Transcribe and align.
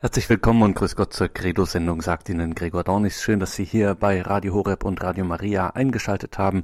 Herzlich 0.00 0.30
willkommen 0.30 0.62
und 0.62 0.76
grüß 0.76 0.94
Gott 0.94 1.12
zur 1.12 1.26
Credo-Sendung, 1.26 2.02
sagt 2.02 2.28
Ihnen 2.28 2.54
Gregor 2.54 2.84
Dornis. 2.84 3.20
Schön, 3.20 3.40
dass 3.40 3.56
Sie 3.56 3.64
hier 3.64 3.96
bei 3.96 4.22
Radio 4.22 4.54
Horeb 4.54 4.84
und 4.84 5.02
Radio 5.02 5.24
Maria 5.24 5.70
eingeschaltet 5.70 6.38
haben 6.38 6.62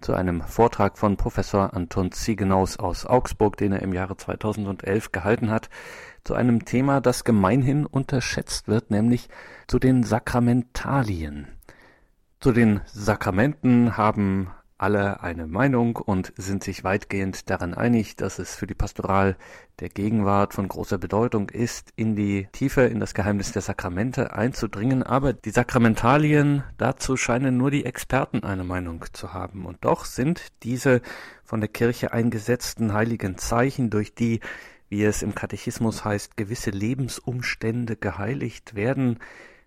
zu 0.00 0.14
einem 0.14 0.40
Vortrag 0.40 0.96
von 0.96 1.18
Professor 1.18 1.74
Anton 1.74 2.12
Ziegenaus 2.12 2.78
aus 2.78 3.04
Augsburg, 3.04 3.58
den 3.58 3.72
er 3.72 3.82
im 3.82 3.92
Jahre 3.92 4.16
2011 4.16 5.12
gehalten 5.12 5.50
hat, 5.50 5.68
zu 6.24 6.32
einem 6.32 6.64
Thema, 6.64 7.02
das 7.02 7.24
gemeinhin 7.24 7.84
unterschätzt 7.84 8.68
wird, 8.68 8.90
nämlich 8.90 9.28
zu 9.66 9.78
den 9.78 10.02
Sakramentalien. 10.02 11.48
Zu 12.40 12.52
den 12.52 12.80
Sakramenten 12.86 13.98
haben 13.98 14.50
alle 14.82 15.22
eine 15.22 15.46
Meinung 15.46 15.94
und 15.94 16.32
sind 16.36 16.64
sich 16.64 16.82
weitgehend 16.82 17.48
daran 17.48 17.72
einig, 17.72 18.16
dass 18.16 18.40
es 18.40 18.56
für 18.56 18.66
die 18.66 18.74
Pastoral 18.74 19.36
der 19.78 19.88
Gegenwart 19.88 20.54
von 20.54 20.66
großer 20.66 20.98
Bedeutung 20.98 21.50
ist, 21.50 21.92
in 21.94 22.16
die 22.16 22.48
Tiefe, 22.50 22.82
in 22.82 22.98
das 22.98 23.14
Geheimnis 23.14 23.52
der 23.52 23.62
Sakramente 23.62 24.34
einzudringen. 24.34 25.04
Aber 25.04 25.32
die 25.32 25.50
Sakramentalien, 25.50 26.64
dazu 26.78 27.16
scheinen 27.16 27.56
nur 27.56 27.70
die 27.70 27.84
Experten 27.84 28.42
eine 28.42 28.64
Meinung 28.64 29.04
zu 29.12 29.32
haben. 29.32 29.66
Und 29.66 29.78
doch 29.84 30.04
sind 30.04 30.52
diese 30.64 31.00
von 31.44 31.60
der 31.60 31.68
Kirche 31.68 32.12
eingesetzten 32.12 32.92
heiligen 32.92 33.38
Zeichen, 33.38 33.88
durch 33.88 34.16
die, 34.16 34.40
wie 34.88 35.04
es 35.04 35.22
im 35.22 35.36
Katechismus 35.36 36.04
heißt, 36.04 36.36
gewisse 36.36 36.70
Lebensumstände 36.70 37.94
geheiligt 37.94 38.74
werden, 38.74 39.20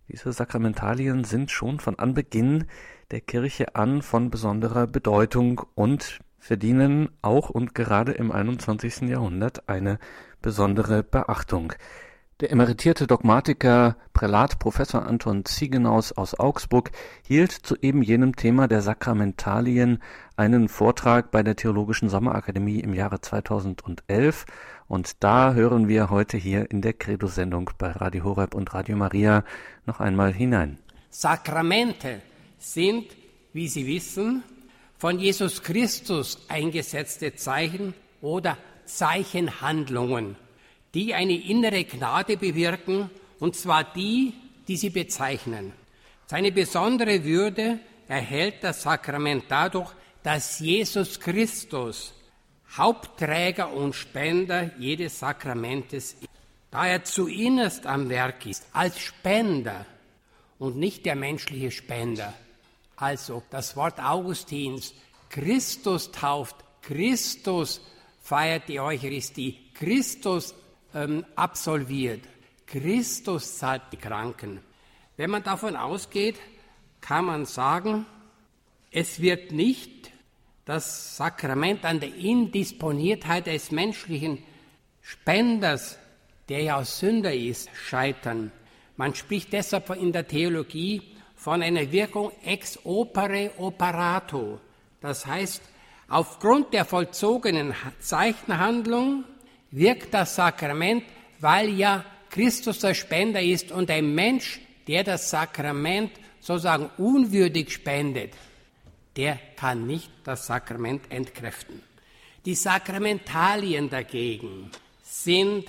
diese 0.07 0.31
Sakramentalien 0.31 1.23
sind 1.23 1.49
schon 1.49 1.79
von 1.79 1.97
Anbeginn 1.97 2.65
der 3.11 3.21
Kirche 3.21 3.75
an 3.75 4.01
von 4.01 4.29
besonderer 4.29 4.87
Bedeutung 4.87 5.61
und 5.75 6.19
verdienen 6.39 7.09
auch 7.21 7.49
und 7.49 7.73
gerade 7.75 8.11
im 8.11 8.31
21. 8.31 9.01
Jahrhundert 9.09 9.67
eine 9.67 9.99
besondere 10.41 11.03
Beachtung. 11.03 11.73
Der 12.41 12.51
emeritierte 12.51 13.07
Dogmatiker 13.07 13.95
Prälat 14.11 14.59
Professor 14.59 15.05
Anton 15.05 15.45
Ziegenaus 15.45 16.11
aus 16.11 16.37
Augsburg 16.37 16.91
hielt 17.25 17.51
zu 17.51 17.77
eben 17.77 18.01
jenem 18.01 18.35
Thema 18.35 18.67
der 18.67 18.81
Sakramentalien 18.81 20.03
einen 20.35 20.67
Vortrag 20.67 21.31
bei 21.31 21.43
der 21.43 21.55
Theologischen 21.55 22.09
Sommerakademie 22.09 22.81
im 22.81 22.93
Jahre 22.93 23.21
2011 23.21 24.45
und 24.87 25.23
da 25.23 25.53
hören 25.53 25.87
wir 25.87 26.09
heute 26.09 26.35
hier 26.35 26.69
in 26.69 26.81
der 26.81 26.93
Credo-Sendung 26.93 27.71
bei 27.77 27.91
Radio 27.91 28.25
Horeb 28.25 28.53
und 28.53 28.73
Radio 28.73 28.97
Maria 28.97 29.45
noch 29.85 30.01
einmal 30.01 30.33
hinein. 30.33 30.77
Sakramente 31.09 32.21
sind, 32.57 33.05
wie 33.53 33.67
Sie 33.67 33.87
wissen, 33.87 34.43
von 34.97 35.19
Jesus 35.19 35.61
Christus 35.61 36.39
eingesetzte 36.47 37.35
Zeichen 37.35 37.93
oder 38.21 38.57
Zeichenhandlungen, 38.85 40.35
die 40.93 41.13
eine 41.13 41.35
innere 41.35 41.83
Gnade 41.83 42.37
bewirken, 42.37 43.09
und 43.39 43.55
zwar 43.55 43.83
die, 43.83 44.33
die 44.67 44.77
sie 44.77 44.89
bezeichnen. 44.89 45.73
Seine 46.27 46.51
besondere 46.51 47.23
Würde 47.23 47.79
erhält 48.07 48.63
das 48.63 48.81
Sakrament 48.83 49.45
dadurch, 49.49 49.91
dass 50.23 50.59
Jesus 50.59 51.19
Christus 51.19 52.13
Hauptträger 52.77 53.71
und 53.71 53.93
Spender 53.93 54.71
jedes 54.79 55.19
Sakramentes 55.19 56.13
ist. 56.13 56.29
Da 56.71 56.87
er 56.87 57.03
zuinnerst 57.03 57.85
am 57.85 58.09
Werk 58.09 58.45
ist, 58.45 58.65
als 58.73 58.99
Spender 58.99 59.85
und 60.57 60.77
nicht 60.77 61.05
der 61.05 61.15
menschliche 61.15 61.71
Spender. 61.71 62.33
Also 62.97 63.43
das 63.49 63.75
Wort 63.75 63.99
Augustins, 63.99 64.93
Christus 65.29 66.11
tauft, 66.11 66.55
Christus 66.81 67.81
feiert 68.21 68.67
die 68.69 68.79
Eucharistie, 68.79 69.59
Christus 69.73 70.55
ähm, 70.93 71.25
absolviert, 71.35 72.21
Christus 72.65 73.57
zahlt 73.57 73.83
die 73.91 73.97
Kranken. 73.97 74.61
Wenn 75.17 75.29
man 75.29 75.43
davon 75.43 75.75
ausgeht, 75.75 76.35
kann 77.01 77.25
man 77.25 77.45
sagen, 77.45 78.05
es 78.91 79.19
wird 79.19 79.51
nicht 79.51 80.11
das 80.65 81.17
Sakrament 81.17 81.85
an 81.85 81.99
der 81.99 82.15
Indisponiertheit 82.15 83.47
des 83.47 83.71
menschlichen 83.71 84.39
Spenders, 85.01 85.99
der 86.49 86.63
ja 86.63 86.77
aus 86.77 86.99
Sünder 86.99 87.33
ist, 87.33 87.69
scheitern. 87.75 88.51
Man 88.97 89.13
spricht 89.13 89.53
deshalb 89.53 89.89
in 89.91 90.11
der 90.11 90.27
Theologie 90.27 91.01
von 91.45 91.61
einer 91.61 91.91
Wirkung 91.91 92.31
ex 92.43 92.79
opere 92.85 93.51
operato. 93.59 94.59
Das 94.99 95.27
heißt, 95.27 95.61
aufgrund 96.07 96.73
der 96.73 96.85
vollzogenen 96.85 97.75
Zeichenhandlung 97.99 99.25
wirkt 99.69 100.11
das 100.11 100.33
Sakrament, 100.33 101.03
weil 101.39 101.69
ja 101.69 102.03
Christus 102.31 102.79
der 102.79 102.95
Spender 102.95 103.43
ist 103.43 103.71
und 103.71 103.91
ein 103.91 104.15
Mensch, 104.15 104.59
der 104.87 105.03
das 105.03 105.29
Sakrament 105.29 106.13
sozusagen 106.39 106.89
unwürdig 106.97 107.71
spendet, 107.71 108.33
der 109.15 109.37
kann 109.55 109.85
nicht 109.85 110.09
das 110.23 110.47
Sakrament 110.47 111.03
entkräften. 111.11 111.79
Die 112.43 112.55
Sakramentalien 112.55 113.87
dagegen 113.91 114.71
sind 115.03 115.65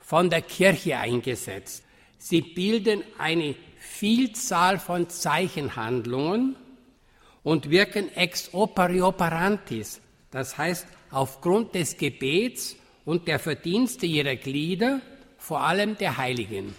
von 0.00 0.28
der 0.28 0.42
Kirche 0.42 0.98
eingesetzt. 0.98 1.84
Sie 2.18 2.40
bilden 2.40 3.04
eine 3.18 3.54
Vielzahl 3.82 4.78
von 4.78 5.08
Zeichenhandlungen 5.08 6.54
und 7.42 7.68
wirken 7.68 8.14
ex 8.14 8.54
opere 8.54 9.04
operantis, 9.04 10.00
das 10.30 10.56
heißt 10.56 10.86
aufgrund 11.10 11.74
des 11.74 11.96
Gebets 11.96 12.76
und 13.04 13.26
der 13.26 13.40
Verdienste 13.40 14.06
ihrer 14.06 14.36
Glieder, 14.36 15.00
vor 15.36 15.62
allem 15.62 15.98
der 15.98 16.16
Heiligen. 16.16 16.76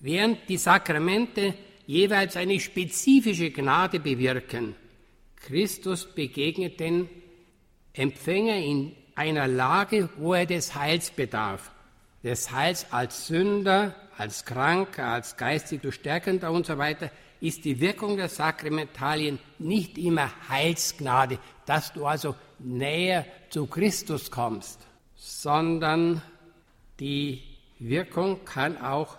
Während 0.00 0.46
die 0.50 0.58
Sakramente 0.58 1.54
jeweils 1.86 2.36
eine 2.36 2.60
spezifische 2.60 3.50
Gnade 3.50 3.98
bewirken, 3.98 4.74
Christus 5.36 6.04
begegnet 6.04 6.78
den 6.80 7.08
Empfänger 7.94 8.56
in 8.56 8.92
einer 9.14 9.48
Lage, 9.48 10.10
wo 10.18 10.34
er 10.34 10.44
des 10.44 10.74
Heils 10.74 11.10
bedarf. 11.10 11.72
Des 12.22 12.52
Heils 12.52 12.92
als 12.92 13.26
Sünder, 13.26 13.96
als 14.16 14.44
Kranker, 14.44 15.06
als 15.06 15.36
geistig 15.36 15.80
Stärkender 15.94 16.50
und 16.50 16.66
so 16.66 16.78
weiter, 16.78 17.10
ist 17.40 17.64
die 17.64 17.80
Wirkung 17.80 18.16
der 18.16 18.28
Sakramentalien 18.28 19.38
nicht 19.58 19.98
immer 19.98 20.30
Heilsgnade, 20.48 21.38
dass 21.66 21.92
du 21.92 22.06
also 22.06 22.36
näher 22.60 23.26
zu 23.50 23.66
Christus 23.66 24.30
kommst, 24.30 24.80
sondern 25.16 26.22
die 27.00 27.42
Wirkung 27.78 28.44
kann 28.44 28.80
auch 28.80 29.18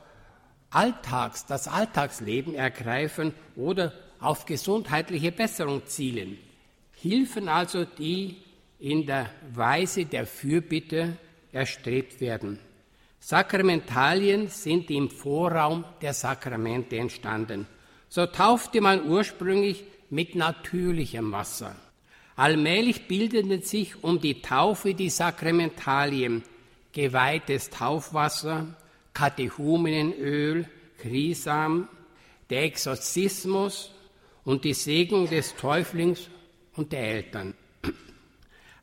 Alltags, 0.70 1.46
das 1.46 1.68
Alltagsleben 1.68 2.56
ergreifen 2.56 3.34
oder 3.56 3.94
auf 4.20 4.46
gesundheitliche 4.46 5.32
Besserung 5.32 5.86
zielen. 5.86 6.38
Hilfen 6.94 7.50
also, 7.50 7.84
die 7.84 8.38
in 8.80 9.06
der 9.06 9.30
Weise 9.54 10.06
der 10.06 10.26
Fürbitte 10.26 11.18
erstrebt 11.52 12.22
werden. 12.22 12.60
Sakramentalien 13.26 14.50
sind 14.50 14.92
im 14.92 15.10
Vorraum 15.10 15.86
der 16.02 16.14
Sakramente 16.14 16.98
entstanden. 16.98 17.68
So 18.10 18.26
taufte 18.26 18.82
man 18.82 19.08
ursprünglich 19.08 19.86
mit 20.10 20.36
natürlichem 20.36 21.32
Wasser. 21.32 21.74
Allmählich 22.36 23.08
bildeten 23.08 23.62
sich 23.62 24.04
um 24.04 24.20
die 24.20 24.42
Taufe 24.42 24.94
die 24.94 25.10
Sakramentalien, 25.10 26.44
geweihtes 26.92 27.70
Taufwasser, 27.70 28.68
Katechumenenöl, 29.14 30.68
Krisam, 30.98 31.88
der 32.50 32.64
Exorzismus 32.64 33.94
und 34.44 34.66
die 34.66 34.74
Segnung 34.74 35.30
des 35.30 35.56
Täuflings 35.56 36.28
und 36.76 36.92
der 36.92 37.08
Eltern. 37.08 37.54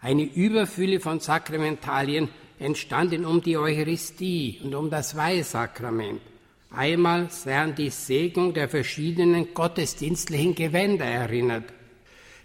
Eine 0.00 0.22
Überfülle 0.22 0.98
von 0.98 1.20
Sakramentalien 1.20 2.30
entstanden 2.60 3.24
um 3.24 3.40
die 3.40 3.56
Eucharistie 3.56 4.60
und 4.62 4.74
um 4.74 4.90
das 4.90 5.16
Weihsakrament. 5.16 6.20
Einmal 6.70 7.30
sei 7.30 7.58
an 7.58 7.74
die 7.74 7.90
Segnung 7.90 8.54
der 8.54 8.68
verschiedenen 8.68 9.52
gottesdienstlichen 9.54 10.54
Gewänder 10.54 11.06
erinnert, 11.06 11.64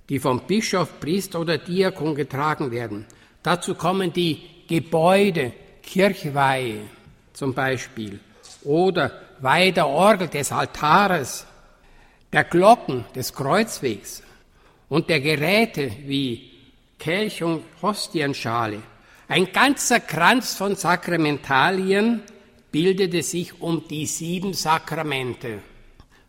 die 0.10 0.20
vom 0.20 0.40
Bischof, 0.48 1.00
Priester 1.00 1.42
oder 1.42 1.58
Diakon 1.58 2.16
getragen 2.16 2.72
werden. 2.72 3.06
Dazu 3.44 3.76
kommen 3.76 4.12
die 4.12 4.42
Gebäude, 4.68 5.52
Kirchweihe 5.84 6.82
zum 7.34 7.54
Beispiel 7.54 8.20
oder 8.64 9.12
Weihe 9.42 9.74
der 9.74 9.88
Orgel 9.88 10.30
des 10.30 10.52
Altares, 10.52 11.46
der 12.32 12.46
Glocken 12.46 13.06
des 13.14 13.34
Kreuzwegs 13.34 14.24
und 14.90 15.10
der 15.10 15.20
Geräte 15.20 15.92
wie 16.06 16.52
Kelch 16.98 17.44
und 17.44 17.64
Hostienschale 17.82 18.82
ein 19.28 19.52
ganzer 19.52 20.00
Kranz 20.00 20.56
von 20.56 20.76
Sakramentalien 20.76 22.22
bildete 22.72 23.24
sich 23.24 23.62
um 23.62 23.88
die 23.88 24.06
sieben 24.06 24.54
Sakramente. 24.54 25.60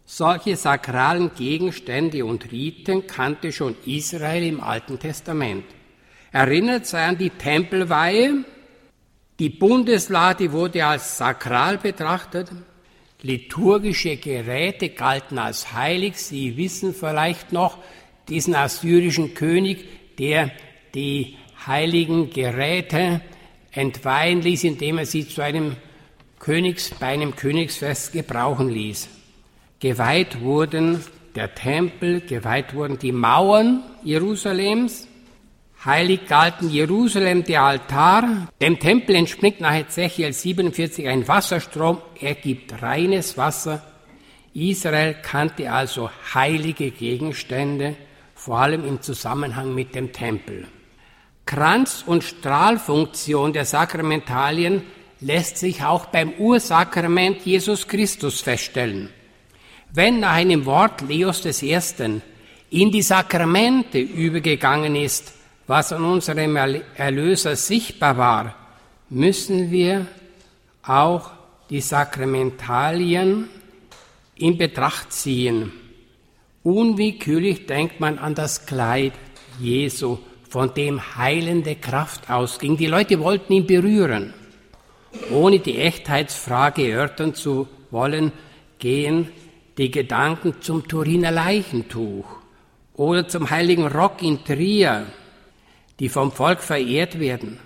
Solche 0.04 0.56
sakralen 0.56 1.32
Gegenstände 1.34 2.24
und 2.24 2.52
Riten 2.52 3.06
kannte 3.06 3.52
schon 3.52 3.76
Israel 3.84 4.44
im 4.44 4.60
Alten 4.60 4.98
Testament. 4.98 5.64
Erinnert 6.30 6.86
sei 6.86 7.04
an 7.04 7.18
die 7.18 7.30
Tempelweihe, 7.30 8.44
Die 9.38 9.50
Bundeslade 9.50 10.50
wurde 10.52 10.86
als 10.86 11.18
sakral 11.18 11.76
betrachtet. 11.76 12.48
Liturgische 13.20 14.16
Geräte 14.16 14.88
galten 14.88 15.38
als 15.38 15.74
heilig. 15.74 16.16
Sie 16.16 16.56
wissen 16.56 16.94
vielleicht 16.94 17.52
noch 17.52 17.76
diesen 18.30 18.54
assyrischen 18.54 19.34
König, 19.34 20.16
der 20.18 20.52
die 20.94 21.36
heiligen 21.66 22.30
Geräte 22.30 23.20
entweihen 23.72 24.42
ließ, 24.42 24.64
indem 24.64 24.98
er 24.98 25.06
sie 25.06 25.28
zu 25.28 25.42
einem 25.42 25.76
Königs, 26.38 26.90
bei 26.90 27.06
einem 27.06 27.36
Königsfest 27.36 28.12
gebrauchen 28.12 28.68
ließ. 28.68 29.08
Geweiht 29.80 30.40
wurden 30.40 31.04
der 31.34 31.54
Tempel, 31.54 32.20
geweiht 32.20 32.74
wurden 32.74 32.98
die 32.98 33.12
Mauern 33.12 33.82
Jerusalems, 34.02 35.06
heilig 35.84 36.26
galten 36.26 36.70
Jerusalem 36.70 37.44
der 37.44 37.62
Altar, 37.62 38.48
dem 38.60 38.78
Tempel 38.78 39.14
entspringt 39.14 39.60
nach 39.60 39.74
Ezechiel 39.74 40.32
47 40.32 41.06
ein 41.08 41.28
Wasserstrom, 41.28 41.98
er 42.20 42.34
gibt 42.34 42.82
reines 42.82 43.36
Wasser. 43.36 43.82
Israel 44.54 45.14
kannte 45.22 45.70
also 45.70 46.10
heilige 46.34 46.90
Gegenstände, 46.90 47.94
vor 48.34 48.58
allem 48.58 48.86
im 48.86 49.02
Zusammenhang 49.02 49.74
mit 49.74 49.94
dem 49.94 50.12
Tempel. 50.12 50.66
Kranz- 51.46 52.02
und 52.04 52.24
Strahlfunktion 52.24 53.52
der 53.52 53.64
Sakramentalien 53.64 54.82
lässt 55.20 55.58
sich 55.58 55.82
auch 55.84 56.06
beim 56.06 56.32
Ursakrament 56.32 57.46
Jesus 57.46 57.86
Christus 57.86 58.40
feststellen. 58.40 59.08
Wenn 59.92 60.20
nach 60.20 60.32
einem 60.34 60.66
Wort 60.66 61.02
Leos 61.02 61.44
I. 61.62 61.78
in 62.70 62.90
die 62.90 63.02
Sakramente 63.02 63.98
übergegangen 63.98 64.96
ist, 64.96 65.32
was 65.68 65.92
an 65.92 66.04
unserem 66.04 66.56
Erlöser 66.96 67.56
sichtbar 67.56 68.18
war, 68.18 68.54
müssen 69.08 69.70
wir 69.70 70.06
auch 70.82 71.30
die 71.70 71.80
Sakramentalien 71.80 73.48
in 74.36 74.58
Betracht 74.58 75.12
ziehen. 75.12 75.72
Unwillkürlich 76.62 77.66
denkt 77.66 78.00
man 78.00 78.18
an 78.18 78.34
das 78.34 78.66
Kleid 78.66 79.12
Jesu 79.60 80.18
von 80.56 80.72
dem 80.72 81.18
heilende 81.18 81.74
Kraft 81.74 82.30
ausging. 82.30 82.78
Die 82.78 82.86
Leute 82.86 83.20
wollten 83.20 83.52
ihn 83.52 83.66
berühren. 83.66 84.32
Ohne 85.30 85.58
die 85.58 85.76
Echtheitsfrage 85.76 86.90
erörtern 86.90 87.34
zu 87.34 87.68
wollen, 87.90 88.32
gehen 88.78 89.28
die 89.76 89.90
Gedanken 89.90 90.54
zum 90.62 90.88
Turiner 90.88 91.30
Leichentuch 91.30 92.24
oder 92.94 93.28
zum 93.28 93.50
heiligen 93.50 93.86
Rock 93.86 94.22
in 94.22 94.42
Trier, 94.44 95.04
die 96.00 96.08
vom 96.08 96.32
Volk 96.32 96.62
verehrt 96.62 97.20
werden. 97.20 97.60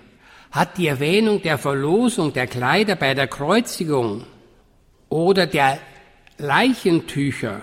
Hat 0.51 0.77
die 0.77 0.87
Erwähnung 0.87 1.41
der 1.41 1.57
Verlosung 1.57 2.33
der 2.33 2.47
Kleider 2.47 2.97
bei 2.97 3.13
der 3.13 3.27
Kreuzigung 3.27 4.25
oder 5.07 5.47
der 5.47 5.79
Leichentücher 6.37 7.61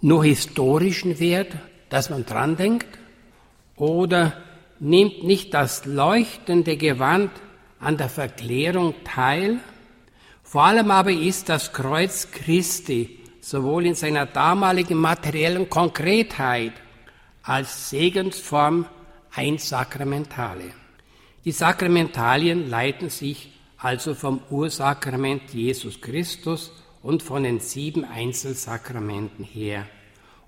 nur 0.00 0.24
historischen 0.24 1.18
Wert, 1.18 1.56
dass 1.88 2.08
man 2.08 2.24
dran 2.24 2.56
denkt? 2.56 2.97
Oder 3.78 4.32
nimmt 4.80 5.24
nicht 5.24 5.54
das 5.54 5.84
leuchtende 5.84 6.76
Gewand 6.76 7.30
an 7.80 7.96
der 7.96 8.08
Verklärung 8.08 8.94
teil? 9.04 9.58
Vor 10.42 10.64
allem 10.64 10.90
aber 10.90 11.10
ist 11.10 11.48
das 11.48 11.72
Kreuz 11.72 12.30
Christi 12.30 13.18
sowohl 13.40 13.86
in 13.86 13.94
seiner 13.94 14.26
damaligen 14.26 14.98
materiellen 14.98 15.68
Konkretheit 15.70 16.72
als 17.42 17.90
Segensform 17.90 18.86
ein 19.34 19.58
Sakramentale. 19.58 20.72
Die 21.44 21.52
Sakramentalien 21.52 22.68
leiten 22.68 23.08
sich 23.08 23.52
also 23.78 24.14
vom 24.14 24.40
Ursakrament 24.50 25.42
Jesus 25.52 26.00
Christus 26.00 26.72
und 27.02 27.22
von 27.22 27.44
den 27.44 27.60
sieben 27.60 28.04
Einzelsakramenten 28.04 29.44
her 29.44 29.86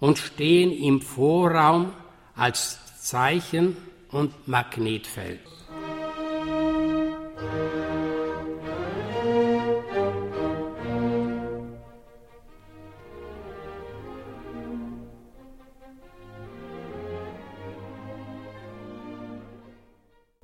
und 0.00 0.18
stehen 0.18 0.72
im 0.72 1.00
Vorraum 1.00 1.92
als 2.34 2.78
Zeichen 3.00 3.78
und 4.10 4.46
Magnetfeld. 4.46 5.40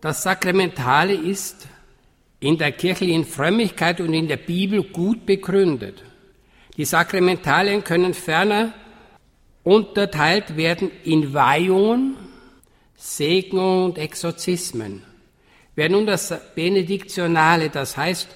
Das 0.00 0.22
Sakramentale 0.22 1.12
ist 1.12 1.68
in 2.40 2.56
der 2.56 2.72
kirchlichen 2.72 3.26
Frömmigkeit 3.26 4.00
und 4.00 4.14
in 4.14 4.28
der 4.28 4.38
Bibel 4.38 4.82
gut 4.82 5.26
begründet. 5.26 6.02
Die 6.78 6.86
Sakramentalien 6.86 7.84
können 7.84 8.14
ferner 8.14 8.72
unterteilt 9.62 10.56
werden 10.56 10.90
in 11.04 11.34
Weihungen, 11.34 12.25
Segnungen 12.96 13.84
und 13.84 13.98
Exorzismen. 13.98 15.02
Wer 15.75 15.90
nun 15.90 16.06
das 16.06 16.32
Benediktionale, 16.54 17.69
das 17.69 17.96
heißt 17.96 18.28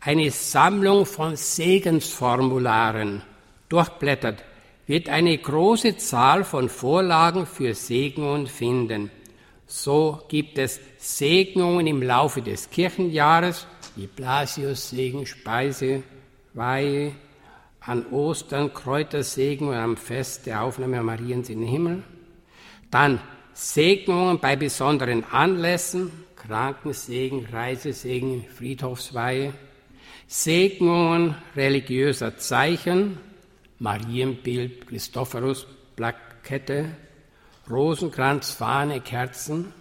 eine 0.00 0.30
Sammlung 0.30 1.06
von 1.06 1.36
Segensformularen, 1.36 3.22
durchblättert, 3.68 4.44
wird 4.86 5.08
eine 5.08 5.36
große 5.36 5.96
Zahl 5.96 6.44
von 6.44 6.68
Vorlagen 6.68 7.46
für 7.46 7.74
Segnungen 7.74 8.46
finden. 8.46 9.10
So 9.66 10.20
gibt 10.28 10.58
es 10.58 10.78
Segnungen 10.98 11.86
im 11.86 12.02
Laufe 12.02 12.42
des 12.42 12.70
Kirchenjahres, 12.70 13.66
wie 13.96 14.06
Blasius-Segen, 14.06 15.26
Speise, 15.26 16.02
Weihe, 16.52 17.12
an 17.80 18.06
Ostern 18.12 18.72
Kräutersegen 18.72 19.68
und 19.68 19.74
am 19.74 19.96
Fest 19.96 20.46
der 20.46 20.62
Aufnahme 20.62 21.02
Mariens 21.02 21.48
in 21.48 21.60
den 21.60 21.68
Himmel. 21.68 22.02
Dann 22.90 23.20
Segnungen 23.54 24.40
bei 24.40 24.56
besonderen 24.56 25.24
Anlässen, 25.24 26.10
Krankensegen, 26.34 27.46
Reisesegen, 27.46 28.44
Friedhofsweihe, 28.44 29.54
Segnungen 30.26 31.36
religiöser 31.54 32.36
Zeichen, 32.36 33.18
Marienbild, 33.78 34.88
Christophorus, 34.88 35.68
Plakette, 35.94 36.90
Rosenkranz, 37.70 38.50
Fahne, 38.50 39.00
Kerzen, 39.00 39.72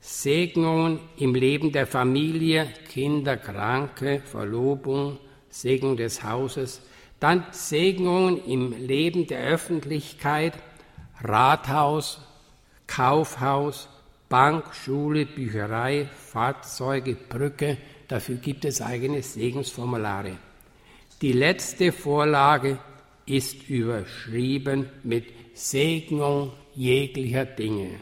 Segnungen 0.00 1.00
im 1.18 1.34
Leben 1.34 1.72
der 1.72 1.86
Familie, 1.86 2.68
Kinder, 2.88 3.36
Kranke, 3.36 4.22
Verlobung, 4.24 5.18
Segnung 5.50 5.98
des 5.98 6.24
Hauses, 6.24 6.80
dann 7.20 7.44
Segnungen 7.50 8.42
im 8.46 8.72
Leben 8.72 9.26
der 9.26 9.40
Öffentlichkeit, 9.40 10.54
Rathaus, 11.22 12.20
Kaufhaus, 12.90 13.88
Bank, 14.28 14.74
Schule, 14.74 15.24
Bücherei, 15.24 16.08
Fahrzeuge, 16.32 17.14
Brücke. 17.14 17.78
Dafür 18.08 18.36
gibt 18.36 18.64
es 18.64 18.82
eigene 18.82 19.22
Segensformulare. 19.22 20.36
Die 21.22 21.32
letzte 21.32 21.92
Vorlage 21.92 22.78
ist 23.26 23.68
überschrieben 23.68 24.88
mit 25.04 25.26
Segnung 25.54 26.52
jeglicher 26.74 27.44
Dinge. 27.44 28.00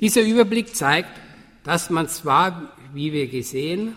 Dieser 0.00 0.22
Überblick 0.22 0.76
zeigt, 0.76 1.18
dass 1.64 1.88
man 1.88 2.08
zwar, 2.08 2.76
wie 2.92 3.12
wir 3.12 3.28
gesehen 3.28 3.96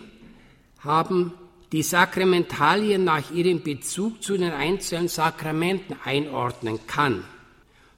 haben, 0.78 1.34
die 1.72 1.82
Sakramentalien 1.82 3.04
nach 3.04 3.30
ihrem 3.30 3.62
Bezug 3.62 4.22
zu 4.22 4.38
den 4.38 4.52
einzelnen 4.52 5.08
Sakramenten 5.08 5.96
einordnen 6.02 6.78
kann. 6.86 7.24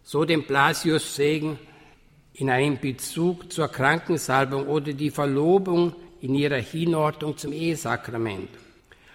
So 0.02 0.24
den 0.24 0.44
Blasius-Segen 0.44 1.58
in 2.36 2.50
einem 2.50 2.78
Bezug 2.78 3.50
zur 3.50 3.68
Krankensalbung 3.68 4.66
oder 4.66 4.92
die 4.92 5.10
Verlobung 5.10 5.94
in 6.20 6.34
ihrer 6.34 6.58
Hinordnung 6.58 7.36
zum 7.38 7.52
Ehesakrament. 7.52 8.50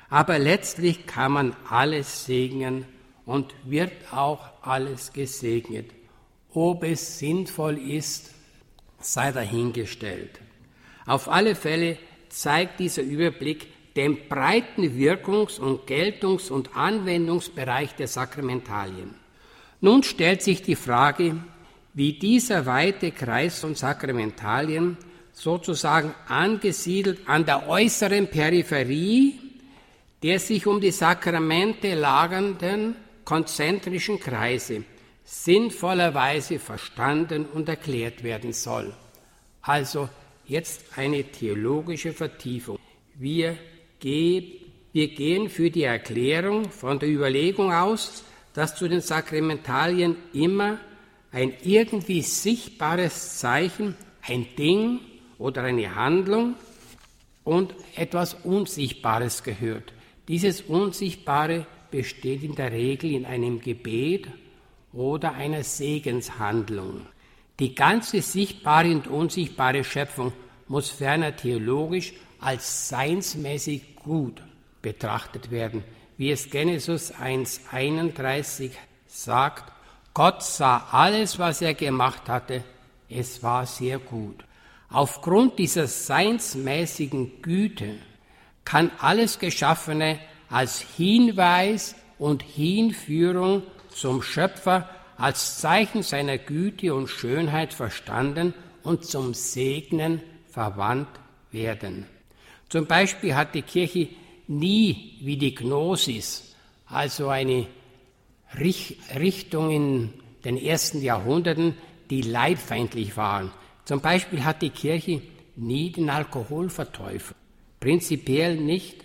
Aber 0.09 0.39
letztlich 0.39 1.05
kann 1.05 1.31
man 1.31 1.55
alles 1.69 2.25
segnen 2.25 2.85
und 3.25 3.53
wird 3.63 3.91
auch 4.11 4.49
alles 4.61 5.13
gesegnet. 5.13 5.89
Ob 6.53 6.83
es 6.83 7.19
sinnvoll 7.19 7.77
ist, 7.77 8.31
sei 8.99 9.31
dahingestellt. 9.31 10.41
Auf 11.05 11.29
alle 11.29 11.55
Fälle 11.55 11.97
zeigt 12.29 12.79
dieser 12.79 13.03
Überblick 13.03 13.67
den 13.95 14.27
breiten 14.27 14.97
Wirkungs- 14.97 15.59
und 15.59 15.85
Geltungs- 15.85 16.49
und 16.49 16.75
Anwendungsbereich 16.75 17.95
der 17.95 18.07
Sakramentalien. 18.07 19.13
Nun 19.79 20.03
stellt 20.03 20.41
sich 20.41 20.61
die 20.61 20.75
Frage, 20.75 21.35
wie 21.93 22.13
dieser 22.13 22.65
weite 22.65 23.11
Kreis 23.11 23.59
von 23.59 23.75
Sakramentalien 23.75 24.97
sozusagen 25.33 26.13
angesiedelt 26.27 27.19
an 27.27 27.45
der 27.45 27.67
äußeren 27.67 28.27
Peripherie 28.27 29.51
der 30.23 30.39
sich 30.39 30.67
um 30.67 30.79
die 30.79 30.91
Sakramente 30.91 31.95
lagernden 31.95 32.95
konzentrischen 33.25 34.19
Kreise 34.19 34.83
sinnvollerweise 35.23 36.59
verstanden 36.59 37.45
und 37.45 37.69
erklärt 37.69 38.23
werden 38.23 38.53
soll. 38.53 38.93
Also 39.61 40.09
jetzt 40.45 40.97
eine 40.97 41.23
theologische 41.23 42.11
Vertiefung. 42.11 42.77
Wir, 43.15 43.57
ge 43.99 44.59
wir 44.93 45.07
gehen 45.07 45.49
für 45.49 45.71
die 45.71 45.83
Erklärung 45.83 46.69
von 46.69 46.99
der 46.99 47.07
Überlegung 47.07 47.71
aus, 47.71 48.25
dass 48.53 48.75
zu 48.75 48.89
den 48.89 48.99
Sakramentalien 48.99 50.17
immer 50.33 50.79
ein 51.31 51.53
irgendwie 51.63 52.21
sichtbares 52.21 53.39
Zeichen, 53.39 53.95
ein 54.21 54.47
Ding 54.57 54.99
oder 55.37 55.63
eine 55.63 55.95
Handlung 55.95 56.55
und 57.43 57.73
etwas 57.95 58.33
Unsichtbares 58.33 59.43
gehört. 59.43 59.93
Dieses 60.27 60.61
Unsichtbare 60.61 61.65
besteht 61.89 62.43
in 62.43 62.55
der 62.55 62.71
Regel 62.71 63.11
in 63.11 63.25
einem 63.25 63.59
Gebet 63.59 64.27
oder 64.93 65.33
einer 65.33 65.63
Segenshandlung. 65.63 67.01
Die 67.59 67.75
ganze 67.75 68.21
sichtbare 68.21 68.91
und 68.91 69.07
unsichtbare 69.07 69.83
Schöpfung 69.83 70.33
muss 70.67 70.89
ferner 70.89 71.35
theologisch 71.35 72.13
als 72.39 72.89
seinsmäßig 72.89 73.95
gut 73.95 74.41
betrachtet 74.81 75.51
werden, 75.51 75.83
wie 76.17 76.31
es 76.31 76.49
Genesis 76.49 77.13
1.31 77.13 78.71
sagt, 79.05 79.71
Gott 80.13 80.43
sah 80.43 80.87
alles, 80.91 81.39
was 81.39 81.61
er 81.61 81.73
gemacht 81.73 82.27
hatte, 82.27 82.63
es 83.09 83.41
war 83.43 83.65
sehr 83.65 83.99
gut. 83.99 84.43
Aufgrund 84.89 85.57
dieser 85.57 85.87
seinsmäßigen 85.87 87.41
Güte 87.41 87.95
kann 88.65 88.91
alles 88.99 89.39
Geschaffene 89.39 90.19
als 90.49 90.81
Hinweis 90.81 91.95
und 92.19 92.43
Hinführung 92.43 93.63
zum 93.89 94.21
Schöpfer 94.21 94.89
als 95.17 95.59
Zeichen 95.59 96.03
seiner 96.03 96.37
Güte 96.37 96.93
und 96.93 97.07
Schönheit 97.07 97.73
verstanden 97.73 98.53
und 98.83 99.05
zum 99.05 99.33
Segnen 99.33 100.21
verwandt 100.49 101.07
werden. 101.51 102.05
Zum 102.69 102.85
Beispiel 102.85 103.35
hat 103.35 103.53
die 103.55 103.61
Kirche 103.61 104.09
nie 104.47 105.17
wie 105.21 105.37
die 105.37 105.55
Gnosis, 105.55 106.55
also 106.87 107.29
eine 107.29 107.67
Richtung 108.59 109.71
in 109.71 110.13
den 110.43 110.57
ersten 110.57 111.01
Jahrhunderten, 111.01 111.75
die 112.09 112.21
leibfeindlich 112.21 113.15
waren. 113.15 113.51
Zum 113.85 114.01
Beispiel 114.01 114.43
hat 114.43 114.61
die 114.61 114.69
Kirche 114.69 115.21
nie 115.55 115.91
den 115.91 116.09
Alkohol 116.09 116.69
verteufelt. 116.69 117.37
Prinzipiell 117.79 118.57
nicht, 118.57 119.03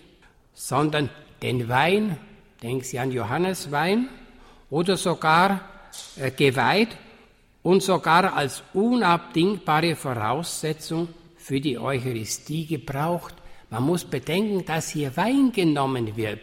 sondern 0.53 1.11
den 1.43 1.69
Wein, 1.69 2.19
denken 2.63 2.85
Sie 2.85 2.99
an 2.99 3.13
Johanneswein, 3.13 4.09
oder 4.71 4.97
sogar 4.97 5.61
äh, 6.17 6.31
geweiht 6.31 6.97
und 7.63 7.83
sogar 7.83 8.35
als 8.35 8.63
unabdingbare 8.75 9.95
Voraussetzung 9.95 11.09
für 11.37 11.61
die 11.61 11.79
Eucharistie 11.79 12.67
gebraucht. 12.67 13.35
Man 13.71 13.85
muss 13.85 14.05
bedenken, 14.05 14.65
dass 14.65 14.91
hier 14.91 15.17
Wein 15.17 15.53
genommen 15.53 16.17
wird 16.17 16.41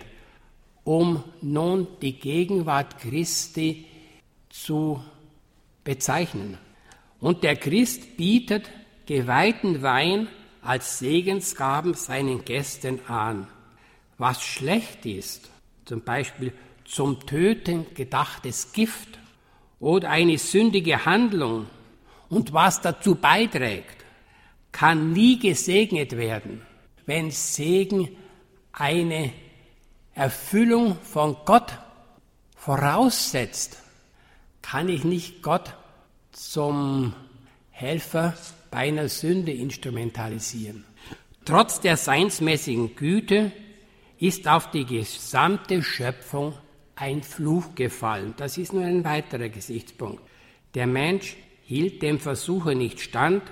um 0.84 1.24
nun 1.42 1.88
die 2.02 2.20
Gegenwart 2.20 3.00
Christi 3.00 3.86
zu 4.50 5.04
bezeichnen. 5.84 6.58
Und 7.20 7.44
der 7.44 7.56
Christ 7.56 8.18
bietet 8.18 8.70
geweihten 9.06 9.82
Wein 9.82 10.28
als 10.62 11.00
Segensgaben 11.00 11.94
seinen 11.94 12.46
Gästen 12.46 13.06
an. 13.08 13.48
Was 14.18 14.42
schlecht 14.42 15.06
ist, 15.06 15.50
zum 15.86 16.02
Beispiel 16.02 16.54
zum 16.86 17.26
Töten 17.26 17.86
gedachtes 17.94 18.72
Gift 18.74 19.20
oder 19.80 20.10
eine 20.10 20.38
sündige 20.38 21.06
Handlung 21.06 21.68
und 22.30 22.54
was 22.54 22.82
dazu 22.82 23.16
beiträgt, 23.16 24.04
kann 24.72 25.14
nie 25.14 25.40
gesegnet 25.40 26.18
werden, 26.18 26.62
wenn 27.06 27.32
Segen 27.32 28.10
eine 28.72 29.32
Erfüllung 30.16 30.98
von 31.02 31.38
Gott 31.46 31.74
voraussetzt, 32.56 33.78
kann 34.62 34.88
ich 34.90 35.04
nicht 35.04 35.42
Gott 35.42 35.74
zum 36.32 37.14
Helfer 37.72 38.34
bei 38.72 38.88
einer 38.88 39.10
Sünde 39.10 39.52
instrumentalisieren. 39.52 40.86
Trotz 41.46 41.82
der 41.82 41.98
seinsmäßigen 41.98 42.96
Güte 42.96 43.52
ist 44.20 44.48
auf 44.48 44.72
die 44.72 44.86
gesamte 44.86 45.84
Schöpfung 45.84 46.54
ein 46.96 47.24
Fluch 47.24 47.76
gefallen. 47.76 48.34
Das 48.38 48.58
ist 48.58 48.72
nur 48.72 48.86
ein 48.86 49.04
weiterer 49.04 49.50
Gesichtspunkt. 49.50 50.22
Der 50.76 50.88
Mensch 50.88 51.36
hielt 51.64 52.02
dem 52.02 52.20
Versuche 52.20 52.76
nicht 52.76 53.02
stand, 53.02 53.44